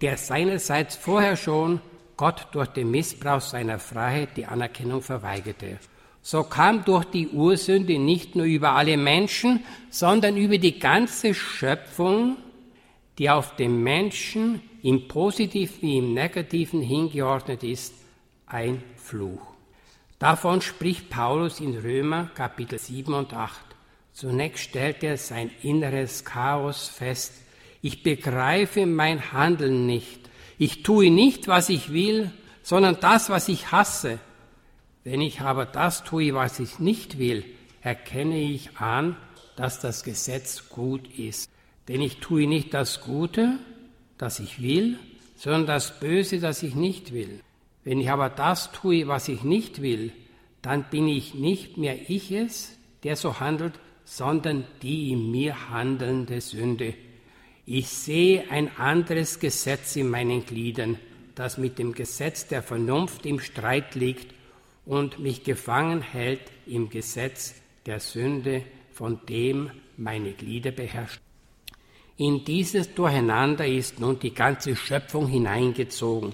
der 0.00 0.16
seinerseits 0.16 0.94
vorher 0.94 1.36
schon 1.36 1.80
Gott 2.18 2.48
durch 2.52 2.68
den 2.68 2.90
Missbrauch 2.90 3.40
seiner 3.40 3.78
Freiheit 3.78 4.36
die 4.36 4.44
Anerkennung 4.44 5.00
verweigerte. 5.00 5.78
So 6.20 6.42
kam 6.42 6.84
durch 6.84 7.04
die 7.06 7.28
Ursünde 7.28 7.98
nicht 7.98 8.36
nur 8.36 8.44
über 8.44 8.72
alle 8.72 8.98
Menschen, 8.98 9.64
sondern 9.88 10.36
über 10.36 10.58
die 10.58 10.78
ganze 10.78 11.32
Schöpfung, 11.32 12.36
die 13.16 13.30
auf 13.30 13.56
den 13.56 13.82
Menschen 13.82 14.60
im 14.82 15.08
Positiven 15.08 15.80
wie 15.80 15.98
im 15.98 16.12
Negativen 16.12 16.82
hingeordnet 16.82 17.62
ist, 17.62 17.94
ein 18.46 18.82
Fluch. 18.96 19.40
Davon 20.18 20.60
spricht 20.60 21.10
Paulus 21.10 21.60
in 21.60 21.78
Römer 21.78 22.30
Kapitel 22.34 22.80
7 22.80 23.14
und 23.14 23.32
8. 23.32 23.58
Zunächst 24.12 24.64
stellt 24.64 25.04
er 25.04 25.16
sein 25.16 25.52
inneres 25.62 26.24
Chaos 26.24 26.88
fest. 26.88 27.34
Ich 27.80 28.02
begreife 28.02 28.86
mein 28.86 29.32
Handeln 29.32 29.86
nicht. 29.86 30.17
Ich 30.58 30.82
tue 30.82 31.10
nicht, 31.10 31.46
was 31.46 31.68
ich 31.68 31.92
will, 31.92 32.32
sondern 32.62 32.98
das, 33.00 33.30
was 33.30 33.48
ich 33.48 33.70
hasse. 33.70 34.18
Wenn 35.04 35.20
ich 35.20 35.40
aber 35.40 35.64
das 35.64 36.04
tue, 36.04 36.34
was 36.34 36.58
ich 36.58 36.80
nicht 36.80 37.18
will, 37.18 37.44
erkenne 37.80 38.38
ich 38.40 38.76
an, 38.76 39.16
dass 39.56 39.80
das 39.80 40.02
Gesetz 40.02 40.68
gut 40.68 41.08
ist. 41.16 41.50
Denn 41.86 42.02
ich 42.02 42.18
tue 42.18 42.46
nicht 42.46 42.74
das 42.74 43.00
Gute, 43.00 43.58
das 44.18 44.40
ich 44.40 44.60
will, 44.60 44.98
sondern 45.36 45.66
das 45.66 46.00
Böse, 46.00 46.40
das 46.40 46.62
ich 46.62 46.74
nicht 46.74 47.12
will. 47.12 47.40
Wenn 47.84 48.00
ich 48.00 48.10
aber 48.10 48.28
das 48.28 48.72
tue, 48.72 49.06
was 49.06 49.28
ich 49.28 49.44
nicht 49.44 49.80
will, 49.80 50.12
dann 50.60 50.84
bin 50.90 51.08
ich 51.08 51.34
nicht 51.34 51.78
mehr 51.78 52.10
ich 52.10 52.32
es, 52.32 52.76
der 53.04 53.16
so 53.16 53.40
handelt, 53.40 53.74
sondern 54.04 54.64
die 54.82 55.12
in 55.12 55.30
mir 55.30 55.70
handelnde 55.70 56.40
Sünde. 56.40 56.94
Ich 57.70 57.90
sehe 57.90 58.50
ein 58.50 58.74
anderes 58.78 59.40
Gesetz 59.40 59.94
in 59.96 60.08
meinen 60.08 60.46
Gliedern, 60.46 60.98
das 61.34 61.58
mit 61.58 61.78
dem 61.78 61.92
Gesetz 61.92 62.46
der 62.46 62.62
Vernunft 62.62 63.26
im 63.26 63.40
Streit 63.40 63.94
liegt 63.94 64.32
und 64.86 65.18
mich 65.18 65.44
gefangen 65.44 66.00
hält 66.00 66.40
im 66.64 66.88
Gesetz 66.88 67.56
der 67.84 68.00
Sünde, 68.00 68.62
von 68.90 69.20
dem 69.28 69.70
meine 69.98 70.32
Glieder 70.32 70.70
beherrscht. 70.70 71.20
In 72.16 72.42
dieses 72.42 72.94
Durcheinander 72.94 73.66
ist 73.66 74.00
nun 74.00 74.18
die 74.18 74.32
ganze 74.32 74.74
Schöpfung 74.74 75.26
hineingezogen, 75.26 76.32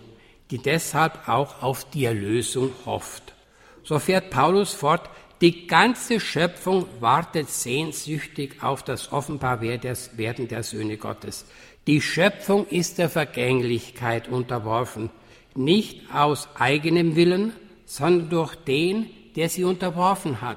die 0.52 0.58
deshalb 0.58 1.28
auch 1.28 1.64
auf 1.64 1.90
die 1.90 2.04
Erlösung 2.04 2.70
hofft. 2.86 3.34
So 3.82 3.98
fährt 3.98 4.30
Paulus 4.30 4.72
fort, 4.72 5.10
die 5.44 5.66
ganze 5.66 6.20
Schöpfung 6.20 6.86
wartet 7.00 7.50
sehnsüchtig 7.50 8.62
auf 8.62 8.82
das 8.82 9.12
Offenbarwerden 9.12 10.48
der 10.48 10.62
Söhne 10.62 10.96
Gottes. 10.96 11.44
Die 11.86 12.00
Schöpfung 12.00 12.66
ist 12.68 12.96
der 12.96 13.10
Vergänglichkeit 13.10 14.26
unterworfen, 14.26 15.10
nicht 15.54 16.10
aus 16.14 16.48
eigenem 16.54 17.14
Willen, 17.14 17.52
sondern 17.84 18.30
durch 18.30 18.54
den, 18.54 19.10
der 19.36 19.50
sie 19.50 19.64
unterworfen 19.64 20.40
hat. 20.40 20.56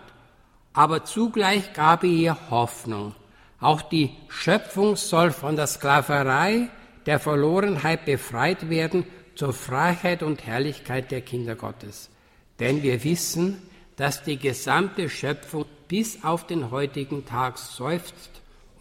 Aber 0.71 1.03
zugleich 1.03 1.73
gab 1.73 2.05
ihr 2.05 2.37
Hoffnung. 2.49 3.13
Auch 3.59 3.81
die 3.81 4.11
Schöpfung 4.29 4.95
soll 4.95 5.31
von 5.31 5.57
der 5.57 5.67
Sklaverei 5.67 6.69
der 7.05 7.19
Verlorenheit 7.19 8.05
befreit 8.05 8.69
werden 8.69 9.03
zur 9.35 9.51
Freiheit 9.51 10.23
und 10.23 10.45
Herrlichkeit 10.45 11.11
der 11.11 11.19
Kinder 11.19 11.55
Gottes. 11.55 12.09
Denn 12.61 12.83
wir 12.83 13.03
wissen, 13.03 13.61
dass 13.97 14.23
die 14.23 14.37
gesamte 14.37 15.09
Schöpfung 15.09 15.65
bis 15.87 16.23
auf 16.23 16.47
den 16.47 16.71
heutigen 16.71 17.25
Tag 17.25 17.57
seufzt 17.57 18.29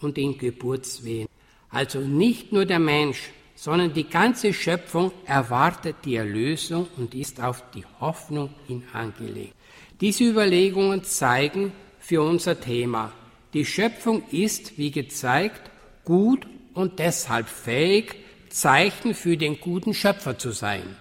und 0.00 0.18
in 0.18 0.38
Geburtswehen. 0.38 1.28
Also 1.70 2.00
nicht 2.00 2.52
nur 2.52 2.66
der 2.66 2.78
Mensch, 2.78 3.30
sondern 3.54 3.94
die 3.94 4.08
ganze 4.08 4.52
Schöpfung 4.52 5.10
erwartet 5.24 5.96
die 6.04 6.16
Erlösung 6.16 6.86
und 6.96 7.14
ist 7.14 7.42
auf 7.42 7.64
die 7.74 7.84
Hoffnung 7.98 8.50
hin 8.66 8.84
angelegt. 8.92 9.54
Diese 10.00 10.24
Überlegungen 10.24 11.02
zeigen 11.04 11.72
für 11.98 12.22
unser 12.22 12.60
Thema, 12.60 13.12
die 13.54 13.64
Schöpfung 13.64 14.22
ist, 14.30 14.76
wie 14.76 14.90
gezeigt, 14.90 15.70
gut 16.04 16.46
und 16.74 16.98
deshalb 16.98 17.48
fähig, 17.48 18.16
Zeichen 18.50 19.14
für 19.14 19.38
den 19.38 19.58
guten 19.60 19.94
Schöpfer 19.94 20.38
zu 20.38 20.52
sein. 20.52 20.96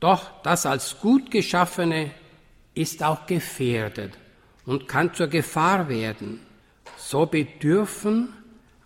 Doch 0.00 0.30
das 0.42 0.64
als 0.64 0.98
gut 1.00 1.30
geschaffene 1.30 2.10
ist 2.74 3.02
auch 3.02 3.26
gefährdet 3.26 4.12
und 4.66 4.88
kann 4.88 5.14
zur 5.14 5.28
Gefahr 5.28 5.88
werden. 5.88 6.40
So 6.96 7.26
bedürfen 7.26 8.32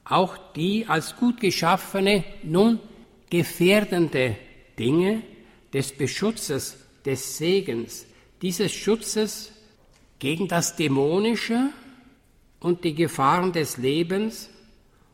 auch 0.05 0.37
die 0.55 0.87
als 0.87 1.17
gut 1.17 1.41
geschaffene, 1.41 2.25
nun 2.43 2.81
gefährdende 3.31 4.37
Dinge 4.79 5.23
des 5.73 5.93
Beschutzes, 5.93 6.77
des 7.05 7.37
Segens, 7.39 8.07
dieses 8.43 8.73
Schutzes 8.73 9.53
gegen 10.19 10.49
das 10.49 10.77
Dämonische 10.77 11.71
und 12.61 12.85
die 12.85 12.95
Gefahren 12.95 13.53
des 13.53 13.77
Lebens, 13.77 14.51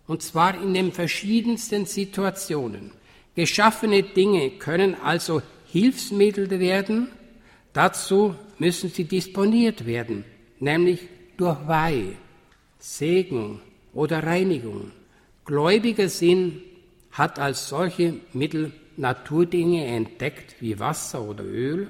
und 0.07 0.23
zwar 0.23 0.61
in 0.61 0.75
den 0.75 0.93
verschiedensten 0.93 1.87
Situationen. 1.87 2.93
Geschaffene 3.35 4.03
Dinge 4.03 4.51
können 4.51 4.95
also 4.95 5.43
Hilfsmittel 5.67 6.49
werden, 6.61 7.09
dazu 7.75 8.35
müssen 8.59 8.89
sie 8.89 9.05
disponiert 9.05 9.85
werden, 9.85 10.25
nämlich 10.61 11.01
durch 11.37 11.59
Weihe, 11.67 12.15
Segen 12.79 13.61
oder 13.93 14.23
Reinigung. 14.23 14.93
Gläubiger 15.45 16.09
Sinn 16.09 16.63
hat 17.13 17.39
als 17.39 17.69
solche 17.69 18.15
Mittel 18.33 18.73
Naturdinge 18.97 19.85
entdeckt, 19.85 20.57
wie 20.61 20.79
Wasser 20.79 21.23
oder 21.23 21.45
Öl, 21.45 21.89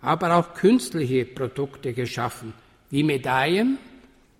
aber 0.00 0.36
auch 0.36 0.54
künstliche 0.54 1.24
Produkte 1.24 1.92
geschaffen, 1.92 2.52
wie 2.90 3.02
Medaillen 3.02 3.78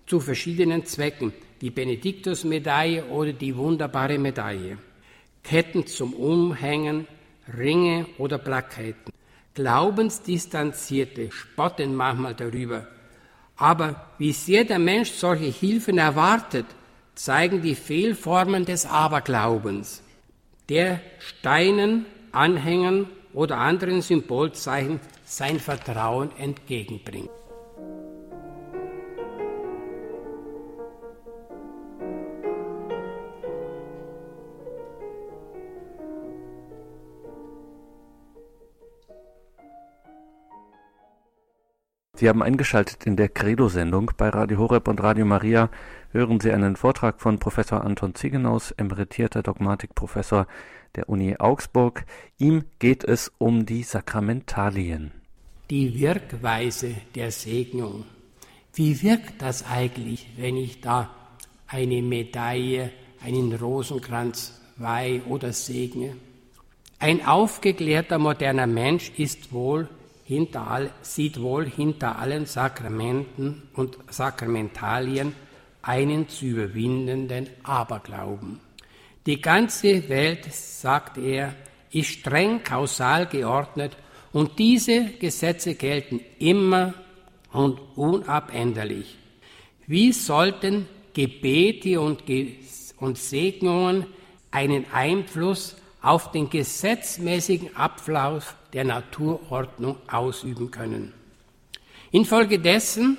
zu 0.05 0.19
verschiedenen 0.19 0.85
Zwecken, 0.85 1.33
die 1.61 1.71
Benediktusmedaille 1.71 3.05
oder 3.05 3.33
die 3.33 3.55
wunderbare 3.55 4.19
Medaille, 4.19 4.77
Ketten 5.43 5.87
zum 5.87 6.13
Umhängen, 6.13 7.07
Ringe 7.57 8.05
oder 8.17 8.37
Plaketen. 8.37 9.12
Glaubensdistanzierte 9.53 11.31
spotten 11.31 11.95
manchmal 11.95 12.33
darüber. 12.33 12.87
Aber 13.55 14.07
wie 14.17 14.33
sehr 14.33 14.63
der 14.63 14.79
Mensch 14.79 15.11
solche 15.11 15.45
Hilfen 15.45 15.97
erwartet, 15.97 16.65
zeigen 17.15 17.61
die 17.61 17.75
Fehlformen 17.75 18.65
des 18.65 18.85
Aberglaubens, 18.85 20.01
der 20.69 20.99
Steinen, 21.19 22.05
Anhängern 22.31 23.07
oder 23.33 23.57
anderen 23.57 24.01
Symbolzeichen 24.01 24.99
sein 25.23 25.59
Vertrauen 25.59 26.31
entgegenbringt. 26.37 27.29
Sie 42.15 42.29
haben 42.29 42.43
eingeschaltet 42.43 43.07
in 43.07 43.15
der 43.15 43.27
Credo-Sendung 43.27 44.11
bei 44.15 44.29
Radio 44.29 44.59
Horeb 44.59 44.87
und 44.87 45.01
Radio 45.01 45.25
Maria. 45.25 45.71
Hören 46.11 46.39
Sie 46.39 46.51
einen 46.51 46.75
Vortrag 46.75 47.19
von 47.19 47.39
Professor 47.39 47.83
Anton 47.83 48.13
Ziegenaus, 48.13 48.69
emeritierter 48.69 49.41
Dogmatikprofessor 49.41 50.45
der 50.95 51.09
Uni 51.09 51.37
Augsburg. 51.39 52.05
Ihm 52.37 52.65
geht 52.77 53.03
es 53.03 53.31
um 53.39 53.65
die 53.65 53.81
Sakramentalien. 53.81 55.11
Die 55.71 55.99
Wirkweise 55.99 56.93
der 57.15 57.31
Segnung. 57.31 58.05
Wie 58.75 59.01
wirkt 59.01 59.41
das 59.41 59.65
eigentlich, 59.65 60.27
wenn 60.37 60.55
ich 60.55 60.81
da 60.81 61.09
eine 61.65 62.03
Medaille, 62.03 62.91
einen 63.25 63.55
Rosenkranz 63.55 64.61
weihe 64.77 65.23
oder 65.23 65.51
segne? 65.51 66.15
Ein 66.99 67.25
aufgeklärter 67.25 68.19
moderner 68.19 68.67
Mensch 68.67 69.11
ist 69.17 69.51
wohl 69.51 69.89
hinter 70.23 70.67
all, 70.67 70.91
sieht 71.01 71.41
wohl 71.41 71.65
hinter 71.65 72.17
allen 72.19 72.45
Sakramenten 72.45 73.63
und 73.73 73.97
Sakramentalien 74.09 75.35
einen 75.81 76.29
zu 76.29 76.45
überwindenden 76.45 77.49
Aberglauben. 77.63 78.59
Die 79.25 79.41
ganze 79.41 80.09
Welt, 80.09 80.51
sagt 80.53 81.17
er, 81.17 81.53
ist 81.91 82.09
streng 82.09 82.63
kausal 82.63 83.27
geordnet 83.27 83.95
und 84.31 84.57
diese 84.59 85.11
Gesetze 85.19 85.75
gelten 85.75 86.19
immer 86.39 86.93
und 87.51 87.79
unabänderlich. 87.95 89.17
Wie 89.85 90.11
sollten 90.11 90.87
Gebete 91.13 92.01
und, 92.01 92.25
Ge 92.25 92.55
und 92.97 93.17
Segnungen 93.17 94.07
einen 94.51 94.85
Einfluss 94.91 95.75
auf 96.01 96.31
den 96.31 96.49
gesetzmäßigen 96.49 97.75
Ablauf 97.75 98.55
der 98.73 98.83
Naturordnung 98.83 99.97
ausüben 100.07 100.71
können. 100.71 101.13
Infolgedessen 102.11 103.17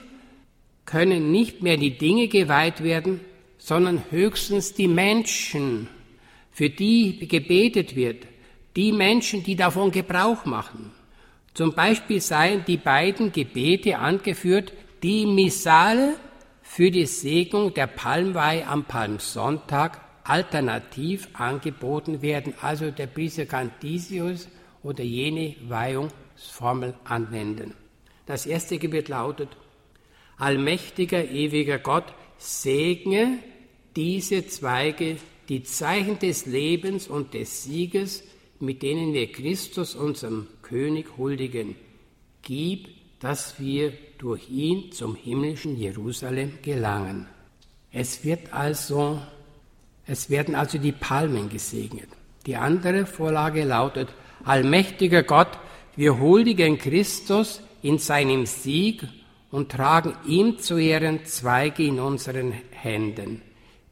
können 0.85 1.31
nicht 1.31 1.63
mehr 1.63 1.77
die 1.77 1.97
Dinge 1.97 2.29
geweiht 2.29 2.83
werden, 2.83 3.21
sondern 3.59 4.03
höchstens 4.11 4.75
die 4.75 4.89
Menschen, 4.89 5.89
für 6.51 6.71
die 6.71 7.27
gebetet 7.27 7.97
wird, 7.97 8.27
die 8.77 8.93
Menschen, 8.93 9.43
die 9.43 9.57
davon 9.57 9.91
Gebrauch 9.91 10.45
machen. 10.45 10.93
Zum 11.55 11.73
Beispiel 11.73 12.21
seien 12.21 12.65
die 12.67 12.77
beiden 12.77 13.33
Gebete 13.33 13.99
angeführt, 13.99 14.73
die 15.03 15.27
Missale 15.27 16.17
für 16.63 16.91
die 16.91 17.07
Segnung 17.07 17.75
der 17.75 17.87
Palmweih 17.87 18.67
am 18.67 18.85
Palmsonntag 18.85 20.01
alternativ 20.25 21.29
angeboten 21.35 22.23
werden, 22.23 22.55
also 22.61 22.91
der 22.91 23.07
Brisecantissius 23.07 24.49
oder 24.85 25.03
jene 25.03 25.57
Weihungsformel 25.67 26.95
anwenden. 27.03 27.75
Das 28.27 28.47
erste 28.47 28.79
Gebet 28.79 29.09
lautet, 29.09 29.49
Allmächtiger, 30.39 31.29
ewiger 31.31 31.79
Gott, 31.79 32.15
segne 32.39 33.39
diese 33.97 34.47
Zweige, 34.47 35.17
die 35.49 35.63
Zeichen 35.63 36.19
des 36.19 36.47
Lebens 36.47 37.09
und 37.09 37.35
des 37.35 37.65
Sieges, 37.65 38.25
mit 38.61 38.83
denen 38.83 39.13
wir 39.13 39.31
Christus, 39.31 39.95
unserem 39.95 40.49
König, 40.63 41.17
huldigen. 41.17 41.77
Gib, 42.43 42.89
dass 43.21 43.61
wir 43.61 43.93
durch 44.19 44.51
ihn 44.51 44.93
zum 44.93 45.15
himmlischen 45.15 45.77
Jerusalem 45.77 46.59
gelangen. 46.63 47.27
Es 47.93 48.25
wird 48.25 48.53
also, 48.53 49.21
es 50.07 50.31
werden 50.31 50.55
also 50.55 50.79
die 50.79 50.93
Palmen 50.93 51.49
gesegnet. 51.49 52.09
Die 52.47 52.57
andere 52.57 53.07
Vorlage 53.07 53.65
lautet, 53.65 54.09
Allmächtiger 54.45 55.23
Gott, 55.23 55.59
wir 55.97 56.19
huldigen 56.19 56.77
Christus 56.77 57.63
in 57.83 57.99
seinem 57.99 58.45
Sieg 58.47 59.03
und 59.51 59.71
tragen 59.71 60.15
ihm 60.27 60.59
zu 60.59 60.77
Ehren 60.77 61.25
Zweige 61.25 61.85
in 61.85 61.99
unseren 61.99 62.53
Händen. 62.73 63.41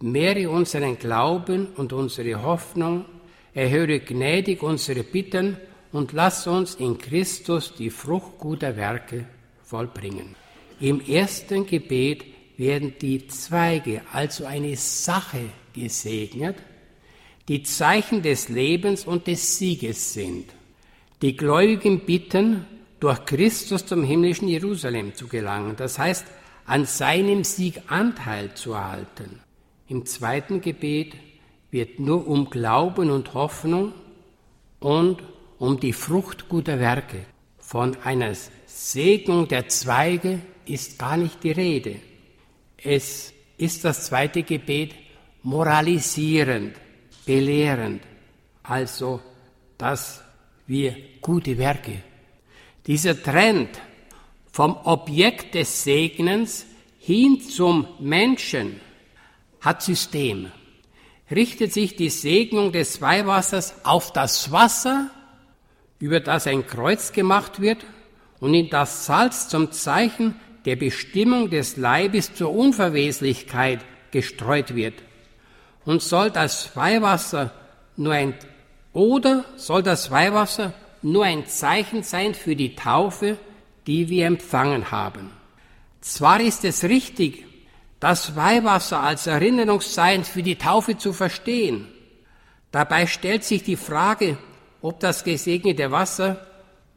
Mehre 0.00 0.50
unseren 0.50 0.98
Glauben 0.98 1.68
und 1.76 1.92
unsere 1.92 2.42
Hoffnung, 2.42 3.04
erhöre 3.54 4.00
gnädig 4.00 4.62
unsere 4.62 5.04
Bitten 5.04 5.56
und 5.92 6.12
lass 6.12 6.46
uns 6.46 6.74
in 6.74 6.98
Christus 6.98 7.74
die 7.74 7.90
Frucht 7.90 8.38
guter 8.38 8.76
Werke 8.76 9.26
vollbringen. 9.62 10.34
Im 10.80 11.00
ersten 11.00 11.64
Gebet 11.64 12.24
werden 12.58 12.94
die 13.00 13.26
Zweige, 13.28 14.02
also 14.12 14.44
eine 14.44 14.76
Sache, 14.76 15.50
gesegnet, 15.72 16.56
die 17.48 17.62
Zeichen 17.62 18.22
des 18.22 18.48
Lebens 18.48 19.05
und 19.05 19.26
des 19.26 19.59
Sieges 19.59 20.12
sind. 20.12 20.46
Die 21.22 21.37
Gläubigen 21.37 22.00
bitten, 22.00 22.66
durch 23.00 23.24
Christus 23.24 23.85
zum 23.85 24.05
himmlischen 24.05 24.46
Jerusalem 24.46 25.14
zu 25.14 25.26
gelangen, 25.26 25.74
das 25.76 25.98
heißt, 25.98 26.24
an 26.66 26.85
seinem 26.87 27.42
Sieg 27.42 27.83
Anteil 27.88 28.55
zu 28.55 28.74
erhalten. 28.74 29.40
Im 29.88 30.07
zweiten 30.07 30.61
Gebet 30.61 31.14
wird 31.72 31.98
nur 31.98 32.28
um 32.28 32.48
Glauben 32.48 33.11
und 33.11 33.35
Hoffnung 33.35 33.92
und 34.78 35.22
um 35.59 35.81
die 35.81 35.92
Frucht 35.92 36.48
guter 36.48 36.78
Werke. 36.78 37.24
Von 37.59 37.96
einer 38.05 38.35
Segnung 38.66 39.48
der 39.48 39.68
Zweige 39.68 40.40
ist 40.64 40.98
gar 40.98 41.16
nicht 41.16 41.42
die 41.42 41.50
Rede. 41.52 41.96
Es 42.76 43.33
ist 43.59 43.85
das 43.85 44.07
zweite 44.07 44.44
Gebet 44.44 44.94
moralisierend 45.42 46.76
belehrend, 47.24 48.02
also 48.62 49.20
dass 49.78 50.22
wir 50.66 50.96
gute 51.20 51.58
Werke. 51.58 52.02
Dieser 52.87 53.20
Trend 53.20 53.68
vom 54.50 54.76
Objekt 54.85 55.54
des 55.54 55.85
Segnens 55.85 56.66
hin 56.98 57.40
zum 57.40 57.87
Menschen 57.98 58.80
hat 59.61 59.82
System. 59.82 60.50
Richtet 61.30 61.72
sich 61.72 61.96
die 61.96 62.11
Segnung 62.11 62.72
des 62.72 63.00
Weihwassers 63.00 63.85
auf 63.85 64.12
das 64.12 64.52
Wasser, 64.52 65.11
über 65.98 66.20
das 66.20 66.46
ein 66.46 66.66
Kreuz 66.66 67.12
gemacht 67.12 67.61
wird, 67.61 67.85
und 68.40 68.54
in 68.54 68.70
das 68.70 69.06
Salz 69.06 69.48
zum 69.48 69.70
Zeichen 69.70 70.35
der 70.64 70.76
Bestimmung 70.76 71.48
des 71.48 71.76
Leibes 71.76 72.35
zur 72.35 72.52
Unverweslichkeit 72.52 73.80
gestreut 74.11 74.74
wird 74.74 74.94
und 75.84 76.02
soll 76.02 76.30
das 76.30 76.74
Weihwasser 76.76 77.52
nur 77.96 78.12
ein 78.12 78.34
oder 78.92 79.44
soll 79.56 79.82
das 79.82 80.10
Weihwasser 80.10 80.74
nur 81.02 81.24
ein 81.24 81.46
Zeichen 81.46 82.02
sein 82.02 82.34
für 82.34 82.54
die 82.54 82.76
Taufe, 82.76 83.38
die 83.86 84.08
wir 84.08 84.26
empfangen 84.26 84.90
haben. 84.90 85.30
Zwar 86.00 86.40
ist 86.40 86.64
es 86.64 86.84
richtig, 86.84 87.44
das 88.00 88.36
Weihwasser 88.36 89.00
als 89.00 89.26
Erinnerungszeichen 89.26 90.24
für 90.24 90.42
die 90.42 90.56
Taufe 90.56 90.98
zu 90.98 91.12
verstehen. 91.12 91.88
Dabei 92.70 93.06
stellt 93.06 93.44
sich 93.44 93.62
die 93.62 93.76
Frage, 93.76 94.38
ob 94.80 95.00
das 95.00 95.24
gesegnete 95.24 95.90
Wasser 95.90 96.44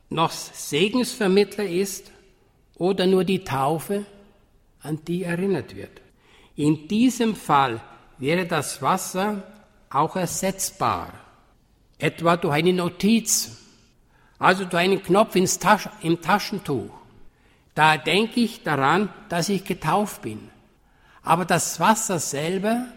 noch 0.10 0.32
Segensvermittler 0.32 1.66
ist 1.66 2.12
oder 2.78 3.06
nur 3.06 3.24
die 3.24 3.44
Taufe, 3.44 4.06
an 4.82 5.00
die 5.08 5.24
erinnert 5.24 5.76
wird. 5.76 6.02
In 6.56 6.88
diesem 6.88 7.36
Fall 7.36 7.82
wäre 8.18 8.46
das 8.46 8.82
Wasser 8.82 9.44
auch 9.90 10.16
ersetzbar, 10.16 11.14
etwa 11.98 12.38
durch 12.38 12.54
eine 12.54 12.74
Notiz, 12.74 13.58
also 14.40 14.66
durch 14.66 14.84
einen 14.84 15.02
Knopf 15.02 15.36
Tasch 15.60 15.90
im 16.02 16.22
Taschentuch. 16.22 16.92
Da 17.74 17.98
denke 17.98 18.40
ich 18.40 18.64
daran, 18.64 19.10
dass 19.30 19.50
ich 19.50 19.66
getauft 19.66 20.22
bin. 20.22 20.50
Aber 21.24 21.46
das 21.46 21.80
Wasser 21.80 22.20
selber, 22.20 22.88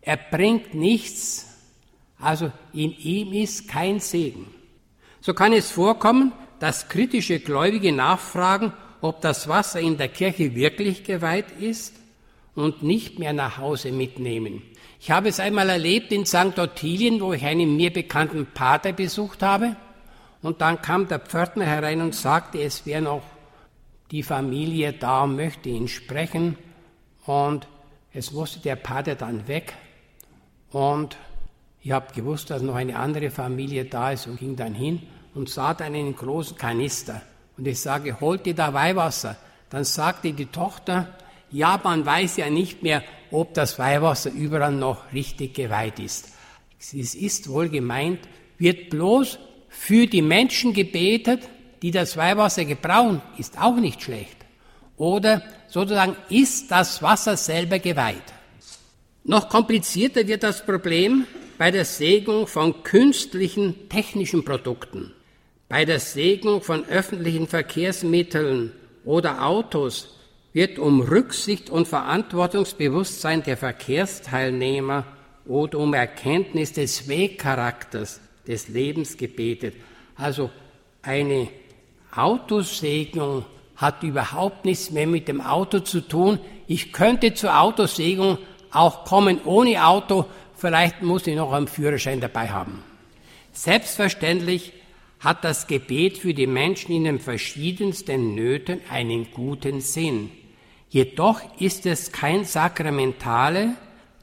er 0.00 0.16
bringt 0.16 0.74
nichts, 0.74 1.46
also 2.18 2.52
in 2.72 2.92
ihm 2.92 3.32
ist 3.32 3.68
kein 3.68 4.00
Segen. 4.00 4.52
So 5.20 5.32
kann 5.32 5.52
es 5.52 5.70
vorkommen, 5.70 6.32
dass 6.58 6.88
kritische 6.88 7.40
Gläubige 7.40 7.92
nachfragen, 7.92 8.72
ob 9.00 9.20
das 9.20 9.48
Wasser 9.48 9.80
in 9.80 9.96
der 9.96 10.08
Kirche 10.08 10.54
wirklich 10.54 11.04
geweiht 11.04 11.50
ist 11.60 11.94
und 12.54 12.82
nicht 12.82 13.18
mehr 13.18 13.32
nach 13.32 13.58
Hause 13.58 13.92
mitnehmen. 13.92 14.62
Ich 15.00 15.10
habe 15.10 15.28
es 15.28 15.40
einmal 15.40 15.68
erlebt 15.68 16.12
in 16.12 16.24
St. 16.24 16.58
Ottilien, 16.58 17.20
wo 17.20 17.32
ich 17.32 17.44
einen 17.44 17.76
mir 17.76 17.92
bekannten 17.92 18.46
Pater 18.46 18.92
besucht 18.92 19.42
habe. 19.42 19.76
Und 20.40 20.60
dann 20.60 20.80
kam 20.80 21.08
der 21.08 21.18
Pförtner 21.18 21.66
herein 21.66 22.00
und 22.00 22.14
sagte, 22.14 22.62
es 22.62 22.86
wäre 22.86 23.02
noch 23.02 23.22
die 24.10 24.22
Familie 24.22 24.92
da 24.92 25.24
und 25.24 25.36
möchte 25.36 25.68
ihn 25.68 25.88
sprechen. 25.88 26.56
Und 27.26 27.66
es 28.12 28.32
musste 28.32 28.60
der 28.60 28.76
Pater 28.76 29.14
dann 29.14 29.48
weg. 29.48 29.74
Und 30.70 31.16
ich 31.82 31.92
habe 31.92 32.14
gewusst, 32.14 32.50
dass 32.50 32.62
noch 32.62 32.76
eine 32.76 32.98
andere 32.98 33.30
Familie 33.30 33.84
da 33.84 34.12
ist 34.12 34.26
und 34.26 34.38
ging 34.38 34.56
dann 34.56 34.74
hin 34.74 35.02
und 35.34 35.48
sah 35.50 35.74
dann 35.74 35.94
einen 35.94 36.16
großen 36.16 36.56
Kanister. 36.56 37.20
Und 37.56 37.66
ich 37.66 37.80
sage, 37.80 38.20
holt 38.20 38.46
ihr 38.46 38.54
da 38.54 38.72
Weihwasser? 38.72 39.36
Dann 39.70 39.84
sagte 39.84 40.32
die 40.32 40.46
Tochter, 40.46 41.08
ja, 41.54 41.80
man 41.82 42.04
weiß 42.04 42.38
ja 42.38 42.50
nicht 42.50 42.82
mehr, 42.82 43.04
ob 43.30 43.54
das 43.54 43.78
Weihwasser 43.78 44.30
überall 44.32 44.72
noch 44.72 45.12
richtig 45.12 45.54
geweiht 45.54 46.00
ist. 46.00 46.32
Es 46.80 47.14
ist 47.14 47.48
wohl 47.48 47.68
gemeint, 47.68 48.18
wird 48.58 48.90
bloß 48.90 49.38
für 49.68 50.06
die 50.06 50.20
Menschen 50.20 50.72
gebetet, 50.72 51.48
die 51.80 51.92
das 51.92 52.16
Weihwasser 52.16 52.64
gebrauchen, 52.64 53.22
ist 53.38 53.60
auch 53.60 53.76
nicht 53.76 54.02
schlecht. 54.02 54.36
Oder 54.96 55.42
sozusagen 55.68 56.16
ist 56.28 56.72
das 56.72 57.02
Wasser 57.02 57.36
selber 57.36 57.78
geweiht. 57.78 58.32
Noch 59.22 59.48
komplizierter 59.48 60.26
wird 60.26 60.42
das 60.42 60.66
Problem 60.66 61.24
bei 61.56 61.70
der 61.70 61.84
Segnung 61.84 62.48
von 62.48 62.82
künstlichen 62.82 63.88
technischen 63.88 64.44
Produkten, 64.44 65.12
bei 65.68 65.84
der 65.84 66.00
Segnung 66.00 66.62
von 66.62 66.84
öffentlichen 66.86 67.46
Verkehrsmitteln 67.46 68.72
oder 69.04 69.46
Autos 69.46 70.14
wird 70.54 70.78
um 70.78 71.02
Rücksicht 71.02 71.68
und 71.68 71.88
Verantwortungsbewusstsein 71.88 73.42
der 73.42 73.56
Verkehrsteilnehmer 73.56 75.04
oder 75.44 75.78
um 75.80 75.92
Erkenntnis 75.92 76.72
des 76.72 77.08
Wegcharakters 77.08 78.20
des 78.46 78.68
Lebens 78.68 79.16
gebetet. 79.16 79.74
Also 80.14 80.50
eine 81.02 81.48
Autosegnung 82.14 83.44
hat 83.76 84.04
überhaupt 84.04 84.64
nichts 84.64 84.92
mehr 84.92 85.08
mit 85.08 85.26
dem 85.26 85.40
Auto 85.40 85.80
zu 85.80 86.00
tun. 86.00 86.38
Ich 86.68 86.92
könnte 86.92 87.34
zur 87.34 87.60
Autosegnung 87.60 88.38
auch 88.70 89.04
kommen 89.04 89.40
ohne 89.44 89.84
Auto, 89.84 90.26
vielleicht 90.54 91.02
muss 91.02 91.26
ich 91.26 91.34
noch 91.34 91.52
einen 91.52 91.66
Führerschein 91.66 92.20
dabei 92.20 92.48
haben. 92.50 92.82
Selbstverständlich 93.52 94.72
hat 95.18 95.42
das 95.42 95.66
Gebet 95.66 96.18
für 96.18 96.32
die 96.32 96.46
Menschen 96.46 96.94
in 96.94 97.04
den 97.04 97.18
verschiedensten 97.18 98.34
Nöten 98.36 98.80
einen 98.88 99.32
guten 99.32 99.80
Sinn. 99.80 100.30
Jedoch 100.94 101.40
ist 101.58 101.86
es 101.86 102.12
kein 102.12 102.44
Sakramentale, 102.44 103.70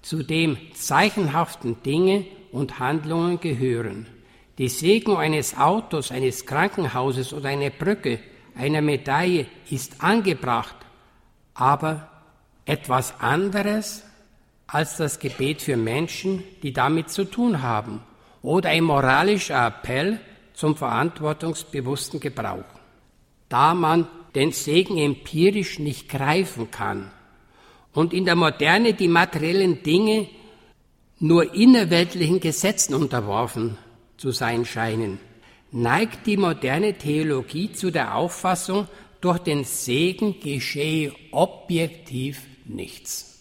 zu 0.02 0.24
dem 0.24 0.58
zeichenhaften 0.74 1.84
Dinge 1.84 2.26
und 2.54 2.80
Handlungen 2.80 3.42
gehören. 3.42 4.08
Die 4.58 4.70
Segnung 4.70 5.18
eines 5.18 5.58
Autos, 5.58 6.12
eines 6.12 6.46
Krankenhauses 6.46 7.34
oder 7.34 7.50
einer 7.50 7.72
Brücke, 7.72 8.20
einer 8.56 8.82
Medaille 8.82 9.48
ist 9.70 10.02
angebracht, 10.02 10.78
aber 11.56 12.08
etwas 12.64 13.20
anderes 13.20 14.06
als 14.66 14.96
das 14.96 15.20
Gebet 15.20 15.62
für 15.62 15.76
Menschen, 15.76 16.42
die 16.64 16.72
damit 16.72 17.10
zu 17.10 17.26
tun 17.26 17.62
haben, 17.62 18.02
oder 18.42 18.70
ein 18.70 18.86
moralischer 18.86 19.68
Appell 19.68 20.22
zum 20.54 20.78
verantwortungsbewussten 20.78 22.22
Gebrauch. 22.22 22.64
Da 23.50 23.74
man 23.74 24.08
den 24.36 24.52
Segen 24.52 24.98
empirisch 24.98 25.80
nicht 25.80 26.10
greifen 26.10 26.72
kann 26.72 27.12
und 27.94 28.14
in 28.14 28.26
der 28.26 28.36
Moderne 28.36 28.94
die 28.94 29.08
materiellen 29.08 29.84
Dinge 29.84 30.28
nur 31.20 31.54
innerweltlichen 31.54 32.40
Gesetzen 32.40 32.94
unterworfen 32.96 33.78
zu 34.18 34.32
sein 34.32 34.66
scheinen, 34.66 35.20
neigt 35.72 36.26
die 36.26 36.38
moderne 36.38 36.98
Theologie 36.98 37.72
zu 37.72 37.92
der 37.92 38.16
Auffassung, 38.16 38.88
durch 39.22 39.38
den 39.38 39.64
Segen 39.64 40.40
geschehe 40.40 41.14
objektiv 41.32 42.42
nichts. 42.66 43.40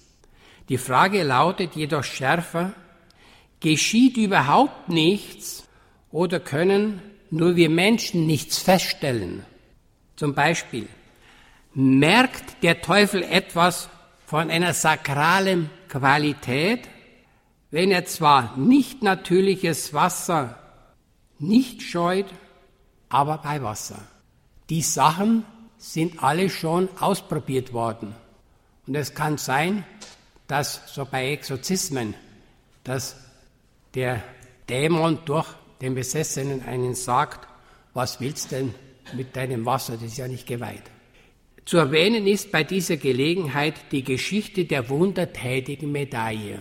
Die 0.69 0.77
Frage 0.77 1.23
lautet 1.23 1.75
jedoch 1.75 2.05
schärfer, 2.05 2.75
geschieht 3.61 4.19
überhaupt 4.19 4.91
nichts 4.91 5.67
oder 6.13 6.39
können 6.39 7.01
nur 7.31 7.57
wir 7.57 7.71
Menschen 7.71 8.27
nichts 8.27 8.59
feststellen? 8.59 9.45
Zum 10.21 10.35
Beispiel, 10.35 10.87
merkt 11.73 12.63
der 12.63 12.83
Teufel 12.83 13.23
etwas 13.23 13.89
von 14.27 14.51
einer 14.51 14.75
sakralen 14.75 15.71
Qualität, 15.89 16.87
wenn 17.71 17.91
er 17.91 18.05
zwar 18.05 18.55
nicht 18.59 19.03
natürliches 19.03 19.95
Wasser 19.95 20.59
nicht 21.39 21.81
scheut, 21.81 22.27
aber 23.09 23.39
bei 23.39 23.63
Wasser. 23.63 23.99
Die 24.69 24.83
Sachen 24.83 25.47
sind 25.79 26.23
alle 26.23 26.51
schon 26.51 26.91
ausprobiert 27.01 27.73
worden. 27.73 28.15
Und 28.87 28.97
es 28.97 29.15
kann 29.15 29.39
sein, 29.39 29.87
dass 30.49 30.83
so 30.95 31.07
bei 31.07 31.33
Exorzismen, 31.33 32.15
dass 32.85 33.17
der 33.95 34.23
Dämon 34.69 35.21
durch 35.25 35.49
den 35.81 35.95
Besessenen 35.95 36.63
einen 36.63 36.95
sagt, 36.95 37.49
was 37.95 38.21
willst 38.21 38.53
denn 38.53 38.75
mit 39.15 39.37
deinem 39.37 39.65
Wasser, 39.67 39.95
das 39.95 40.05
ist 40.05 40.19
ja 40.19 40.29
nicht 40.29 40.47
geweiht. 40.47 40.83
Zu 41.65 41.79
erwähnen 41.79 42.27
ist 42.27 42.51
bei 42.51 42.65
dieser 42.65 42.97
Gelegenheit 42.97 43.75
die 43.93 44.03
Geschichte 44.03 44.65
der 44.65 44.89
wundertätigen 44.89 45.93
Medaille. 45.93 46.61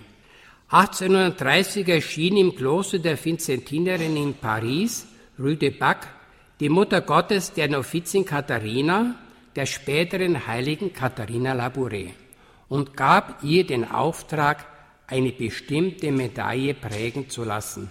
1830 0.69 1.87
erschien 1.87 2.37
im 2.37 2.55
Kloster 2.55 2.99
der 2.99 3.17
Vinzentinerinnen 3.23 4.17
in 4.17 4.33
Paris, 4.35 5.07
Rue 5.39 5.55
de 5.55 5.71
Bac, 5.71 6.07
die 6.59 6.69
Mutter 6.69 7.01
Gottes 7.01 7.53
der 7.53 7.69
Novizin 7.69 8.25
Katharina, 8.25 9.15
der 9.55 9.65
späteren 9.65 10.45
heiligen 10.45 10.93
Katharina 10.93 11.53
Labouré, 11.53 12.09
und 12.67 12.95
gab 12.95 13.43
ihr 13.43 13.65
den 13.65 13.89
Auftrag, 13.89 14.65
eine 15.07 15.31
bestimmte 15.31 16.11
Medaille 16.11 16.75
prägen 16.75 17.29
zu 17.29 17.43
lassen. 17.43 17.89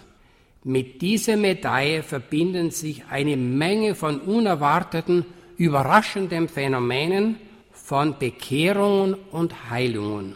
Mit 0.64 1.01
dieser 1.03 1.37
Medaille 1.37 2.03
verbinden 2.03 2.71
sich 2.71 3.05
eine 3.09 3.37
Menge 3.37 3.94
von 3.94 4.21
unerwarteten, 4.21 5.25
überraschenden 5.57 6.49
Phänomenen, 6.49 7.37
von 7.73 8.18
Bekehrungen 8.18 9.14
und 9.31 9.71
Heilungen. 9.71 10.35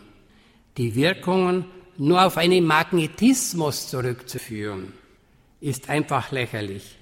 Die 0.78 0.94
Wirkungen 0.94 1.66
nur 1.98 2.24
auf 2.24 2.38
einen 2.38 2.64
Magnetismus 2.64 3.88
zurückzuführen, 3.88 4.92
ist 5.60 5.90
einfach 5.90 6.32
lächerlich. 6.32 6.96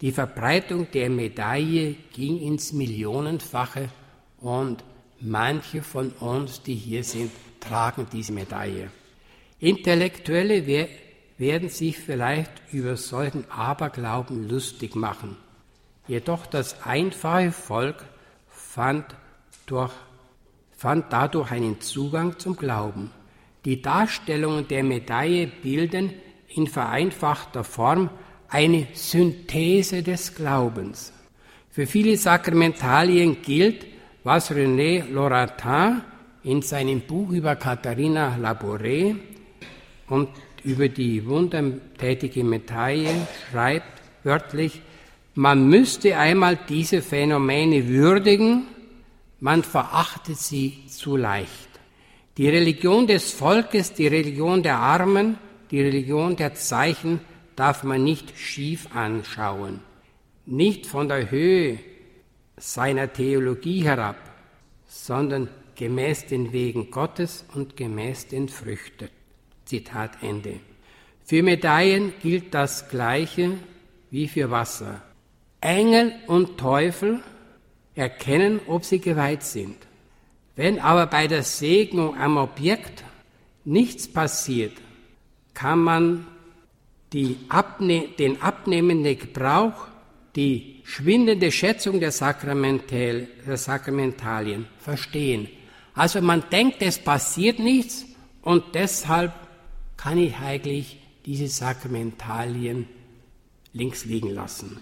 Die 0.00 0.10
Verbreitung 0.10 0.88
der 0.92 1.08
Medaille 1.10 1.94
ging 2.12 2.40
ins 2.40 2.72
Millionenfache 2.72 3.88
und 4.40 4.82
manche 5.20 5.82
von 5.82 6.10
uns, 6.20 6.62
die 6.62 6.74
hier 6.74 7.04
sind, 7.04 7.30
tragen 7.60 8.06
diese 8.12 8.32
Medaille. 8.32 8.90
Intellektuelle 9.60 10.66
werden 11.38 11.68
sich 11.68 11.98
vielleicht 11.98 12.50
über 12.72 12.96
solchen 12.96 13.50
Aberglauben 13.50 14.48
lustig 14.48 14.94
machen. 14.94 15.36
Jedoch 16.06 16.46
das 16.46 16.84
einfache 16.84 17.50
Volk 17.50 18.04
fand, 18.48 19.04
durch, 19.66 19.92
fand 20.76 21.12
dadurch 21.12 21.50
einen 21.50 21.80
Zugang 21.80 22.38
zum 22.38 22.56
Glauben. 22.56 23.10
Die 23.64 23.80
Darstellungen 23.80 24.68
der 24.68 24.84
Medaille 24.84 25.46
bilden 25.46 26.12
in 26.48 26.66
vereinfachter 26.66 27.64
Form 27.64 28.10
eine 28.48 28.86
Synthese 28.92 30.02
des 30.02 30.34
Glaubens. 30.34 31.12
Für 31.70 31.86
viele 31.86 32.16
Sakramentalien 32.16 33.42
gilt, 33.42 33.86
was 34.22 34.50
René 34.52 35.10
Laurentin 35.10 36.02
in 36.44 36.62
seinem 36.62 37.00
Buch 37.00 37.30
über 37.30 37.56
Katharina 37.56 38.36
Labouré 38.36 39.16
und 40.08 40.28
über 40.64 40.88
die 40.88 41.26
wundertätige 41.26 42.42
Medaille 42.42 43.26
schreibt 43.50 44.02
wörtlich, 44.24 44.80
Man 45.34 45.68
müsste 45.68 46.16
einmal 46.16 46.58
diese 46.68 47.02
Phänomene 47.02 47.88
würdigen, 47.88 48.66
man 49.40 49.62
verachtet 49.62 50.38
sie 50.38 50.86
zu 50.88 51.16
leicht. 51.16 51.68
Die 52.36 52.48
Religion 52.48 53.06
des 53.06 53.32
Volkes, 53.32 53.92
die 53.92 54.06
Religion 54.06 54.62
der 54.62 54.76
Armen, 54.78 55.38
die 55.70 55.82
Religion 55.82 56.36
der 56.36 56.54
Zeichen 56.54 57.20
darf 57.56 57.84
man 57.84 58.04
nicht 58.04 58.38
schief 58.38 58.88
anschauen, 58.94 59.80
nicht 60.46 60.86
von 60.86 61.08
der 61.08 61.30
Höhe 61.30 61.78
seiner 62.56 63.12
Theologie 63.12 63.84
herab, 63.84 64.16
sondern 64.86 65.48
gemäß 65.74 66.26
den 66.26 66.52
Wegen 66.52 66.90
Gottes 66.90 67.44
und 67.54 67.76
gemäß 67.76 68.28
den 68.28 68.48
Früchten. 68.48 69.08
Zitat 69.64 70.22
Ende. 70.22 70.60
Für 71.24 71.42
Medaillen 71.42 72.12
gilt 72.22 72.54
das 72.54 72.88
Gleiche 72.88 73.52
wie 74.10 74.28
für 74.28 74.50
Wasser. 74.50 75.02
Engel 75.60 76.12
und 76.26 76.58
Teufel 76.58 77.22
erkennen, 77.94 78.60
ob 78.66 78.84
sie 78.84 79.00
geweiht 79.00 79.42
sind. 79.42 79.76
Wenn 80.56 80.78
aber 80.78 81.06
bei 81.06 81.26
der 81.26 81.42
Segnung 81.42 82.16
am 82.16 82.36
Objekt 82.36 83.02
nichts 83.64 84.06
passiert, 84.06 84.72
kann 85.54 85.78
man 85.78 86.26
Abne 87.48 88.08
den 88.18 88.42
abnehmenden 88.42 89.16
Gebrauch, 89.16 89.86
die 90.34 90.80
schwindende 90.82 91.52
Schätzung 91.52 92.00
der, 92.00 92.10
Sakramental 92.10 93.28
der 93.46 93.56
Sakramentalien 93.56 94.66
verstehen. 94.78 95.48
Also 95.94 96.20
man 96.20 96.42
denkt, 96.50 96.82
es 96.82 96.98
passiert 96.98 97.60
nichts 97.60 98.04
und 98.42 98.64
deshalb 98.74 99.32
kann 100.04 100.18
ich 100.18 100.36
eigentlich 100.36 100.98
diese 101.24 101.48
Sakramentalien 101.48 102.86
links 103.72 104.04
liegen 104.04 104.28
lassen. 104.28 104.78